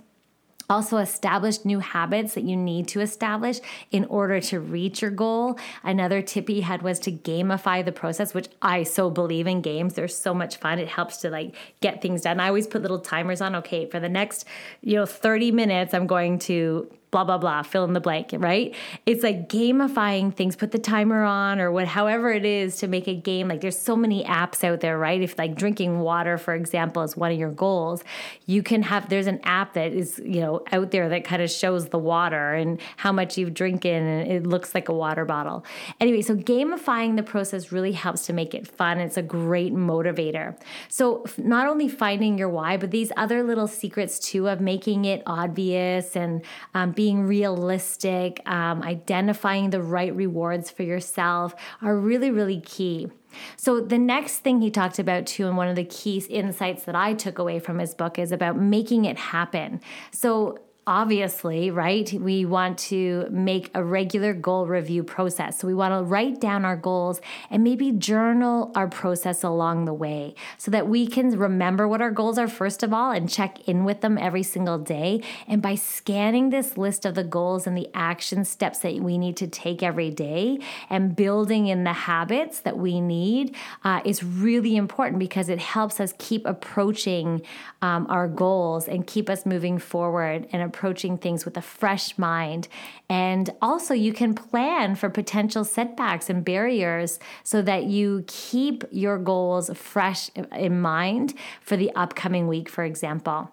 also, 0.70 0.98
establish 0.98 1.66
new 1.66 1.80
habits 1.80 2.36
that 2.36 2.44
you 2.44 2.56
need 2.56 2.88
to 2.90 3.02
establish 3.02 3.60
in 3.92 4.06
order 4.06 4.40
to 4.40 4.60
reach 4.60 5.02
your 5.02 5.10
goal. 5.10 5.58
Another 5.84 6.22
tip 6.22 6.48
he 6.48 6.62
had 6.62 6.84
was 6.84 7.00
to 7.00 7.12
gamify 7.12 7.84
the 7.84 7.92
process, 7.92 8.36
which 8.36 8.50
I 8.62 8.84
so 8.84 9.10
believe 9.10 9.48
in 9.48 9.62
games. 9.62 9.96
They're 9.96 10.08
so 10.08 10.34
much 10.34 10.58
fun. 10.58 10.78
It 10.78 10.88
helps 10.88 11.18
to 11.18 11.32
like 11.32 11.56
get 11.82 12.04
things 12.04 12.22
done. 12.22 12.40
I 12.40 12.48
always 12.48 12.68
put 12.68 12.84
little 12.84 13.00
timers 13.00 13.42
on. 13.42 13.56
Okay, 13.56 13.88
for 13.88 14.00
the 14.00 14.10
next, 14.10 14.46
you 14.82 14.96
know, 14.96 15.08
30 15.08 15.52
minutes, 15.52 15.94
I'm 15.96 16.06
going 16.06 16.38
to 16.40 16.92
blah 17.12 17.24
blah 17.24 17.38
blah 17.38 17.64
fill 17.64 17.84
in 17.86 17.94
the 17.94 18.00
blank 18.00 18.30
right? 18.34 18.76
It's 19.06 19.24
like 19.24 19.50
gamifying 19.50 20.34
things 20.34 20.56
put 20.56 20.72
the 20.72 20.80
timer 20.80 21.24
on 21.24 21.60
or 21.60 21.72
what 21.72 21.88
however 21.88 22.32
it 22.32 22.46
is 22.46 22.78
to 22.78 22.88
make 22.88 23.08
a 23.08 23.16
game. 23.16 23.48
Like 23.48 23.62
there's 23.62 23.80
so 23.80 23.96
many 23.96 24.24
apps 24.26 24.64
out 24.64 24.82
there 24.82 24.98
right? 24.98 25.22
If 25.22 25.38
like 25.38 25.56
drinking 25.56 26.00
water 26.00 26.38
for 26.38 26.54
example 26.54 27.02
is 27.02 27.18
one 27.18 27.32
of 27.32 27.40
your 27.40 27.52
goals 27.52 28.04
you 28.46 28.62
can 28.62 28.84
have 28.84 29.10
there's 29.10 29.28
an 29.28 29.40
app 29.44 29.74
that 29.74 29.94
is 29.94 30.22
you 30.24 30.42
know 30.42 30.62
out 30.72 30.92
there 30.92 31.10
that 31.10 31.24
kind 31.24 31.42
of 31.42 31.50
shows 31.50 31.90
the 31.90 31.98
water 31.98 32.54
and 32.54 32.80
how 32.98 33.12
much 33.12 33.38
you've 33.38 33.54
drinking 33.54 33.92
and 33.92 34.32
it 34.32 34.46
looks 34.46 34.76
like 34.76 34.90
a 34.90 34.94
water 34.94 35.26
bottle. 35.26 35.66
Anyway 36.00 36.22
so 36.22 36.36
gamifying 36.36 37.16
the 37.16 37.24
process 37.24 37.72
really 37.72 37.94
helps 37.94 38.26
to 38.28 38.34
make 38.34 38.54
it 38.54 38.68
fun. 38.68 39.00
It's 39.00 39.18
a 39.18 39.24
great 39.24 39.74
motivator. 39.74 40.60
So 40.90 41.26
not 41.38 41.68
only 41.68 41.88
finding 41.88 42.38
your 42.38 42.50
why 42.50 42.78
but 42.78 42.92
these 42.92 43.12
other 43.18 43.44
little 43.44 43.68
secrets 43.68 44.20
too 44.20 44.48
of 44.48 44.62
making 44.62 45.06
it 45.06 45.24
obvious 45.26 46.16
and 46.16 46.44
um, 46.76 46.94
being 47.00 47.26
realistic, 47.26 48.42
um, 48.46 48.82
identifying 48.82 49.70
the 49.70 49.82
right 49.82 50.14
rewards 50.14 50.70
for 50.70 50.84
yourself 50.84 51.56
are 51.82 51.96
really, 51.96 52.30
really 52.30 52.60
key. 52.60 53.08
So, 53.56 53.80
the 53.80 53.98
next 53.98 54.40
thing 54.40 54.60
he 54.60 54.70
talked 54.70 55.00
about 55.00 55.26
too, 55.26 55.48
and 55.48 55.56
one 55.56 55.70
of 55.70 55.78
the 55.78 55.86
key 55.86 56.18
insights 56.30 56.84
that 56.84 56.96
I 56.96 57.14
took 57.14 57.40
away 57.40 57.60
from 57.60 57.80
his 57.80 57.96
book 57.96 58.20
is 58.20 58.34
about 58.34 58.58
making 58.58 59.06
it 59.06 59.18
happen. 59.18 59.80
So, 60.12 60.60
obviously, 60.90 61.70
right, 61.70 62.12
we 62.14 62.46
want 62.46 62.80
to 62.80 63.28
make 63.30 63.70
a 63.76 63.84
regular 63.84 64.34
goal 64.34 64.66
review 64.66 65.04
process. 65.04 65.60
So 65.60 65.68
we 65.68 65.76
want 65.76 65.94
to 65.94 66.04
write 66.04 66.42
down 66.42 66.66
our 66.66 66.76
goals 66.76 67.22
and 67.52 67.64
maybe 67.64 67.92
journal 67.92 68.72
our 68.74 68.88
process 68.88 69.44
along 69.44 69.86
the 69.86 69.94
way 69.94 70.34
so 70.58 70.72
that 70.72 70.88
we 70.88 71.06
can 71.06 71.38
remember 71.38 71.88
what 71.88 72.02
our 72.02 72.10
goals 72.10 72.40
are, 72.40 72.48
first 72.48 72.82
of 72.82 72.92
all, 72.92 73.12
and 73.12 73.30
check 73.30 73.70
in 73.70 73.86
with 73.86 74.02
them 74.02 74.18
every 74.18 74.42
single 74.42 74.80
day. 74.80 75.22
And 75.48 75.62
by 75.62 75.76
scanning 75.76 76.50
this 76.50 76.76
list 76.76 77.06
of 77.06 77.14
the 77.14 77.24
goals 77.24 77.68
and 77.68 77.78
the 77.78 77.88
action 77.94 78.44
steps 78.44 78.80
that 78.80 78.96
we 78.96 79.20
need 79.20 79.38
to 79.38 79.48
take 79.48 79.84
every 79.84 80.10
day 80.10 80.58
and 80.90 81.16
building 81.16 81.68
in 81.68 81.84
the 81.84 81.94
habits 81.94 82.62
that 82.62 82.80
we 82.80 83.00
need 83.00 83.56
uh, 83.84 84.02
is 84.06 84.24
really 84.24 84.76
important 84.76 85.20
because 85.20 85.50
it 85.50 85.60
helps 85.60 86.00
us 86.00 86.16
keep 86.18 86.48
approaching 86.48 87.44
um, 87.84 88.08
our 88.10 88.28
goals 88.28 88.88
and 88.88 89.06
keep 89.06 89.30
us 89.30 89.46
moving 89.46 89.78
forward 89.78 90.48
and 90.52 90.64
approaching 90.80 91.18
things 91.18 91.44
with 91.44 91.58
a 91.58 91.62
fresh 91.62 92.18
mind. 92.18 92.70
And 93.10 93.50
also, 93.62 93.94
you 93.94 94.14
can 94.14 94.34
plan 94.34 94.96
for 94.96 95.10
potential 95.10 95.66
setbacks 95.66 96.30
and 96.30 96.46
barriers 96.46 97.20
so 97.44 97.62
that 97.64 97.84
you 97.84 98.24
keep 98.28 98.86
your 98.90 99.18
goals 99.18 99.70
fresh 99.78 100.30
in 100.56 100.80
mind 100.80 101.34
for 101.62 101.76
the 101.76 101.92
upcoming 101.96 102.48
week, 102.48 102.70
for 102.70 102.86
example. 102.86 103.52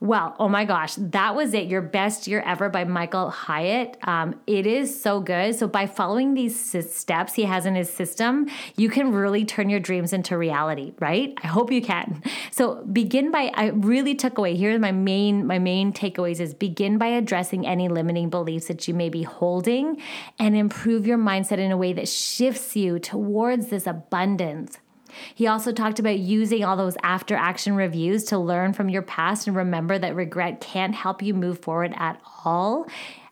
Well, 0.00 0.34
oh 0.38 0.48
my 0.48 0.64
gosh, 0.64 0.94
that 0.96 1.34
was 1.34 1.54
it. 1.54 1.68
Your 1.68 1.82
best 1.82 2.26
year 2.26 2.40
ever 2.46 2.68
by 2.68 2.84
Michael 2.84 3.30
Hyatt. 3.30 3.96
Um, 4.04 4.40
it 4.46 4.66
is 4.66 5.00
so 5.00 5.20
good. 5.20 5.54
So, 5.54 5.68
by 5.68 5.86
following 5.86 6.34
these 6.34 6.90
steps 6.94 7.34
he 7.34 7.44
has 7.44 7.66
in 7.66 7.74
his 7.74 7.90
system, 7.90 8.48
you 8.76 8.88
can 8.88 9.12
really 9.12 9.44
turn 9.44 9.68
your 9.68 9.80
dreams 9.80 10.12
into 10.12 10.38
reality, 10.38 10.94
right? 11.00 11.34
I 11.42 11.46
hope 11.46 11.70
you 11.70 11.82
can. 11.82 12.22
So, 12.50 12.84
begin 12.84 13.30
by, 13.30 13.50
I 13.54 13.68
really 13.68 14.14
took 14.14 14.38
away, 14.38 14.56
here's 14.56 14.80
my 14.80 14.92
main, 14.92 15.46
my 15.46 15.58
main 15.58 15.92
takeaways 15.92 16.40
is 16.40 16.54
begin 16.54 16.98
by 16.98 17.08
addressing 17.08 17.66
any 17.66 17.88
limiting 17.88 18.30
beliefs 18.30 18.68
that 18.68 18.88
you 18.88 18.94
may 18.94 19.08
be 19.08 19.22
holding 19.22 20.00
and 20.38 20.56
improve 20.56 21.06
your 21.06 21.18
mindset 21.18 21.58
in 21.58 21.70
a 21.70 21.76
way 21.76 21.92
that 21.92 22.08
shifts 22.08 22.76
you 22.76 22.98
towards 22.98 23.68
this 23.68 23.86
abundance. 23.86 24.78
He 25.34 25.46
also 25.46 25.72
talked 25.72 25.98
about 25.98 26.18
using 26.18 26.64
all 26.64 26.76
those 26.76 26.96
after 27.02 27.34
action 27.34 27.74
reviews 27.74 28.24
to 28.24 28.38
learn 28.38 28.72
from 28.72 28.88
your 28.88 29.02
past 29.02 29.46
and 29.46 29.56
remember 29.56 29.98
that 29.98 30.14
regret 30.14 30.60
can't 30.60 30.94
help 30.94 31.22
you 31.22 31.34
move 31.34 31.58
forward 31.60 31.94
at 31.96 32.20
all. 32.44 32.86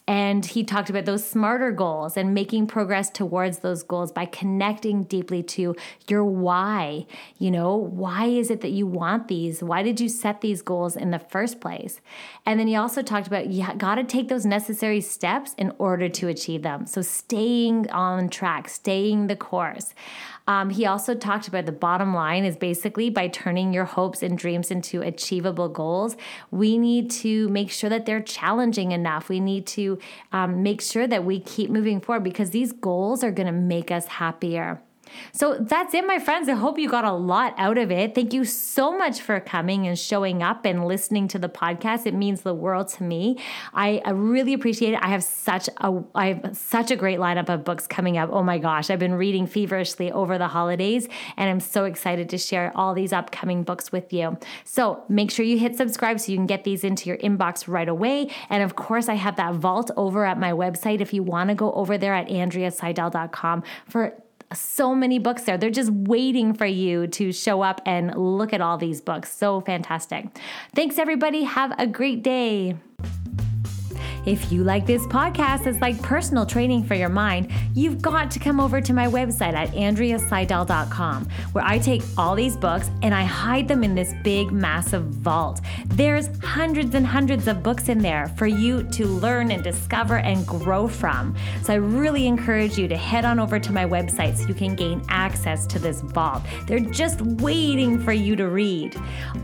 And 0.08 0.46
he 0.46 0.64
talked 0.64 0.88
about 0.88 1.04
those 1.04 1.28
smarter 1.28 1.70
goals 1.70 2.16
and 2.16 2.32
making 2.32 2.66
progress 2.66 3.10
towards 3.10 3.58
those 3.58 3.82
goals 3.82 4.10
by 4.10 4.24
connecting 4.24 5.02
deeply 5.02 5.42
to 5.42 5.76
your 6.08 6.24
why. 6.24 7.04
You 7.36 7.50
know, 7.50 7.76
why 7.76 8.24
is 8.24 8.50
it 8.50 8.62
that 8.62 8.70
you 8.70 8.86
want 8.86 9.28
these? 9.28 9.62
Why 9.62 9.82
did 9.82 10.00
you 10.00 10.08
set 10.08 10.40
these 10.40 10.62
goals 10.62 10.96
in 10.96 11.10
the 11.10 11.18
first 11.18 11.60
place? 11.60 12.00
And 12.46 12.58
then 12.58 12.68
he 12.68 12.74
also 12.74 13.02
talked 13.02 13.26
about 13.26 13.48
you 13.48 13.66
got 13.76 13.96
to 13.96 14.04
take 14.04 14.28
those 14.28 14.46
necessary 14.46 15.02
steps 15.02 15.52
in 15.58 15.74
order 15.76 16.08
to 16.08 16.28
achieve 16.28 16.62
them. 16.62 16.86
So 16.86 17.02
staying 17.02 17.90
on 17.90 18.30
track, 18.30 18.70
staying 18.70 19.26
the 19.26 19.36
course. 19.36 19.92
Um, 20.48 20.70
he 20.70 20.86
also 20.86 21.14
talked 21.14 21.46
about 21.46 21.66
the 21.66 21.72
bottom 21.72 22.14
line 22.14 22.46
is 22.46 22.56
basically 22.56 23.10
by 23.10 23.28
turning 23.28 23.74
your 23.74 23.84
hopes 23.84 24.22
and 24.22 24.36
dreams 24.36 24.70
into 24.70 25.02
achievable 25.02 25.68
goals, 25.68 26.16
we 26.50 26.78
need 26.78 27.10
to 27.10 27.48
make 27.50 27.70
sure 27.70 27.90
that 27.90 28.06
they're 28.06 28.22
challenging 28.22 28.92
enough. 28.92 29.28
We 29.28 29.40
need 29.40 29.66
to 29.68 29.98
um, 30.32 30.62
make 30.62 30.80
sure 30.80 31.06
that 31.06 31.24
we 31.24 31.38
keep 31.38 31.70
moving 31.70 32.00
forward 32.00 32.24
because 32.24 32.50
these 32.50 32.72
goals 32.72 33.22
are 33.22 33.30
going 33.30 33.46
to 33.46 33.52
make 33.52 33.90
us 33.90 34.06
happier. 34.06 34.80
So 35.32 35.56
that's 35.58 35.94
it, 35.94 36.06
my 36.06 36.18
friends. 36.18 36.48
I 36.48 36.54
hope 36.54 36.78
you 36.78 36.88
got 36.88 37.04
a 37.04 37.12
lot 37.12 37.54
out 37.56 37.78
of 37.78 37.90
it. 37.90 38.14
Thank 38.14 38.32
you 38.32 38.44
so 38.44 38.96
much 38.96 39.20
for 39.20 39.40
coming 39.40 39.86
and 39.86 39.98
showing 39.98 40.42
up 40.42 40.64
and 40.64 40.86
listening 40.86 41.28
to 41.28 41.38
the 41.38 41.48
podcast. 41.48 42.06
It 42.06 42.14
means 42.14 42.42
the 42.42 42.54
world 42.54 42.88
to 42.88 43.02
me. 43.02 43.38
I, 43.74 44.02
really 44.18 44.52
appreciate 44.52 44.94
it. 44.94 45.00
I 45.02 45.08
have 45.08 45.22
such 45.22 45.68
a 45.78 46.02
I 46.14 46.26
have 46.26 46.56
such 46.56 46.90
a 46.90 46.96
great 46.96 47.18
lineup 47.18 47.48
of 47.48 47.64
books 47.64 47.86
coming 47.86 48.18
up. 48.18 48.30
Oh 48.32 48.42
my 48.42 48.58
gosh, 48.58 48.90
I've 48.90 48.98
been 48.98 49.14
reading 49.14 49.46
feverishly 49.46 50.10
over 50.10 50.38
the 50.38 50.48
holidays, 50.48 51.08
and 51.36 51.48
I'm 51.48 51.60
so 51.60 51.84
excited 51.84 52.28
to 52.30 52.38
share 52.38 52.72
all 52.74 52.94
these 52.94 53.12
upcoming 53.12 53.62
books 53.62 53.92
with 53.92 54.12
you. 54.12 54.36
So 54.64 55.04
make 55.08 55.30
sure 55.30 55.44
you 55.44 55.58
hit 55.58 55.76
subscribe 55.76 56.20
so 56.20 56.32
you 56.32 56.38
can 56.38 56.46
get 56.46 56.64
these 56.64 56.84
into 56.84 57.08
your 57.08 57.18
inbox 57.18 57.68
right 57.68 57.88
away. 57.88 58.30
And 58.50 58.62
of 58.62 58.76
course, 58.76 59.08
I 59.08 59.14
have 59.14 59.36
that 59.36 59.54
vault 59.54 59.90
over 59.96 60.24
at 60.24 60.38
my 60.38 60.52
website 60.52 61.00
if 61.00 61.12
you 61.12 61.22
want 61.22 61.48
to 61.48 61.54
go 61.54 61.72
over 61.72 61.98
there 61.98 62.14
at 62.14 62.28
andreaseidel.com 62.28 63.62
for 63.88 64.22
so 64.52 64.94
many 64.94 65.18
books 65.18 65.42
there. 65.42 65.58
They're 65.58 65.70
just 65.70 65.90
waiting 65.90 66.54
for 66.54 66.66
you 66.66 67.06
to 67.08 67.32
show 67.32 67.62
up 67.62 67.80
and 67.84 68.14
look 68.16 68.52
at 68.52 68.60
all 68.60 68.78
these 68.78 69.00
books. 69.00 69.32
So 69.34 69.60
fantastic. 69.60 70.26
Thanks, 70.74 70.98
everybody. 70.98 71.44
Have 71.44 71.74
a 71.78 71.86
great 71.86 72.22
day. 72.22 72.76
If 74.28 74.52
you 74.52 74.62
like 74.62 74.84
this 74.84 75.06
podcast 75.06 75.66
as 75.66 75.80
like 75.80 76.02
personal 76.02 76.44
training 76.44 76.84
for 76.84 76.94
your 76.94 77.08
mind, 77.08 77.50
you've 77.74 78.02
got 78.02 78.30
to 78.32 78.38
come 78.38 78.60
over 78.60 78.78
to 78.78 78.92
my 78.92 79.06
website 79.06 79.54
at 79.54 79.70
andreaseidel.com, 79.70 81.28
where 81.52 81.64
I 81.64 81.78
take 81.78 82.02
all 82.18 82.34
these 82.34 82.54
books 82.54 82.90
and 83.00 83.14
I 83.14 83.22
hide 83.24 83.68
them 83.68 83.82
in 83.82 83.94
this 83.94 84.12
big, 84.22 84.52
massive 84.52 85.04
vault. 85.04 85.62
There's 85.86 86.28
hundreds 86.44 86.94
and 86.94 87.06
hundreds 87.06 87.48
of 87.48 87.62
books 87.62 87.88
in 87.88 88.00
there 88.00 88.28
for 88.36 88.46
you 88.46 88.82
to 88.82 89.06
learn 89.06 89.50
and 89.50 89.64
discover 89.64 90.18
and 90.18 90.46
grow 90.46 90.88
from. 90.88 91.34
So 91.62 91.72
I 91.72 91.76
really 91.76 92.26
encourage 92.26 92.76
you 92.76 92.86
to 92.86 92.98
head 92.98 93.24
on 93.24 93.40
over 93.40 93.58
to 93.58 93.72
my 93.72 93.86
website 93.86 94.36
so 94.36 94.46
you 94.46 94.52
can 94.52 94.74
gain 94.74 95.02
access 95.08 95.66
to 95.68 95.78
this 95.78 96.02
vault. 96.02 96.42
They're 96.66 96.80
just 96.80 97.22
waiting 97.22 97.98
for 97.98 98.12
you 98.12 98.36
to 98.36 98.48
read. 98.48 98.94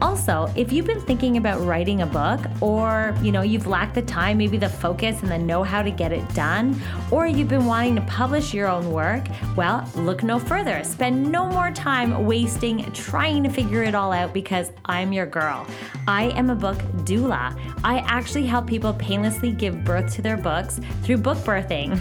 Also, 0.03 0.53
if 0.57 0.75
you've 0.75 0.87
been 0.87 1.01
thinking 1.01 1.38
about 1.38 1.64
writing 1.64 2.03
a 2.03 2.07
book 2.07 2.40
or, 2.61 3.16
you 3.23 3.33
know, 3.33 3.40
you've 3.40 3.66
lacked 3.66 3.94
the 3.94 4.03
time, 4.03 4.37
maybe 4.37 4.59
the 4.59 4.74
focus 4.75 5.23
and 5.23 5.31
the 5.31 5.39
know 5.39 5.63
how 5.63 5.83
to 5.83 5.91
get 5.91 6.13
it 6.13 6.27
done, 6.35 6.81
or 7.11 7.27
you've 7.27 7.49
been 7.49 7.67
wanting 7.67 7.97
to 7.97 8.03
publish 8.03 8.53
your 8.53 8.69
own 8.69 8.91
work, 8.91 9.25
well, 9.57 9.89
look 9.95 10.23
no 10.23 10.39
further. 10.39 10.83
Spend 10.85 11.31
no 11.31 11.47
more 11.47 11.71
time 11.71 12.27
wasting 12.27 12.91
trying 12.93 13.43
to 13.43 13.49
figure 13.49 13.83
it 13.83 13.95
all 13.95 14.13
out 14.13 14.33
because 14.33 14.73
I'm 14.85 15.13
your 15.13 15.27
girl. 15.27 15.67
I 16.07 16.25
am 16.31 16.51
a 16.51 16.55
book 16.55 16.79
doula. 17.05 17.59
I 17.83 17.99
actually 18.07 18.47
help 18.47 18.67
people 18.67 18.93
painlessly 18.95 19.53
give 19.53 19.85
birth 19.85 20.13
to 20.15 20.23
their 20.23 20.37
books 20.37 20.81
through 21.03 21.19
book 21.19 21.39
birthing. 21.39 21.99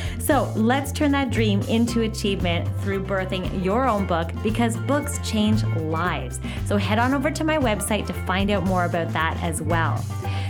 so 0.22 0.52
let's 0.56 0.92
turn 0.92 1.12
that 1.12 1.30
dream 1.30 1.60
into 1.62 2.02
achievement 2.02 2.68
through 2.80 3.04
birthing 3.04 3.64
your 3.64 3.86
own 3.88 4.06
book 4.06 4.30
because 4.42 4.76
books 4.76 5.18
change 5.28 5.64
lives. 5.64 6.40
So 6.66 6.76
head 6.76 6.98
on 6.98 7.14
over 7.14 7.30
to 7.30 7.44
my 7.44 7.58
website 7.58 8.06
to 8.06 8.12
find 8.12 8.50
out 8.50 8.64
more 8.64 8.84
about 8.84 9.12
that 9.12 9.36
as 9.42 9.62
well. 9.62 10.04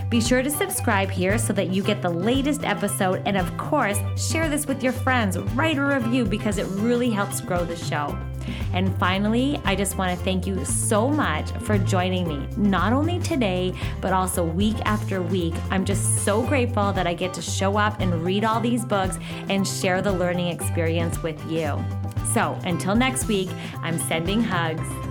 Be 0.09 0.21
sure 0.21 0.41
to 0.41 0.49
subscribe 0.49 1.09
here 1.09 1.37
so 1.37 1.51
that 1.51 1.67
you 1.67 1.83
get 1.83 2.01
the 2.01 2.09
latest 2.09 2.63
episode. 2.63 3.21
And 3.25 3.35
of 3.35 3.57
course, 3.57 3.99
share 4.15 4.47
this 4.47 4.65
with 4.65 4.81
your 4.81 4.93
friends. 4.93 5.37
Write 5.37 5.77
a 5.77 5.83
review 5.83 6.23
because 6.23 6.57
it 6.57 6.65
really 6.67 7.09
helps 7.09 7.41
grow 7.41 7.65
the 7.65 7.75
show. 7.75 8.17
And 8.71 8.97
finally, 8.97 9.59
I 9.65 9.75
just 9.75 9.97
want 9.97 10.17
to 10.17 10.23
thank 10.23 10.47
you 10.47 10.63
so 10.63 11.09
much 11.09 11.51
for 11.63 11.77
joining 11.77 12.25
me, 12.25 12.47
not 12.55 12.93
only 12.93 13.19
today, 13.19 13.73
but 13.99 14.13
also 14.13 14.45
week 14.45 14.77
after 14.85 15.21
week. 15.21 15.53
I'm 15.71 15.83
just 15.83 16.23
so 16.23 16.41
grateful 16.41 16.93
that 16.93 17.05
I 17.05 17.13
get 17.13 17.33
to 17.33 17.41
show 17.41 17.77
up 17.77 17.99
and 17.99 18.23
read 18.23 18.45
all 18.45 18.61
these 18.61 18.85
books 18.85 19.19
and 19.49 19.67
share 19.67 20.01
the 20.01 20.13
learning 20.13 20.47
experience 20.47 21.21
with 21.21 21.43
you. 21.51 21.83
So 22.33 22.57
until 22.63 22.95
next 22.95 23.27
week, 23.27 23.49
I'm 23.81 23.99
sending 23.99 24.41
hugs. 24.41 25.06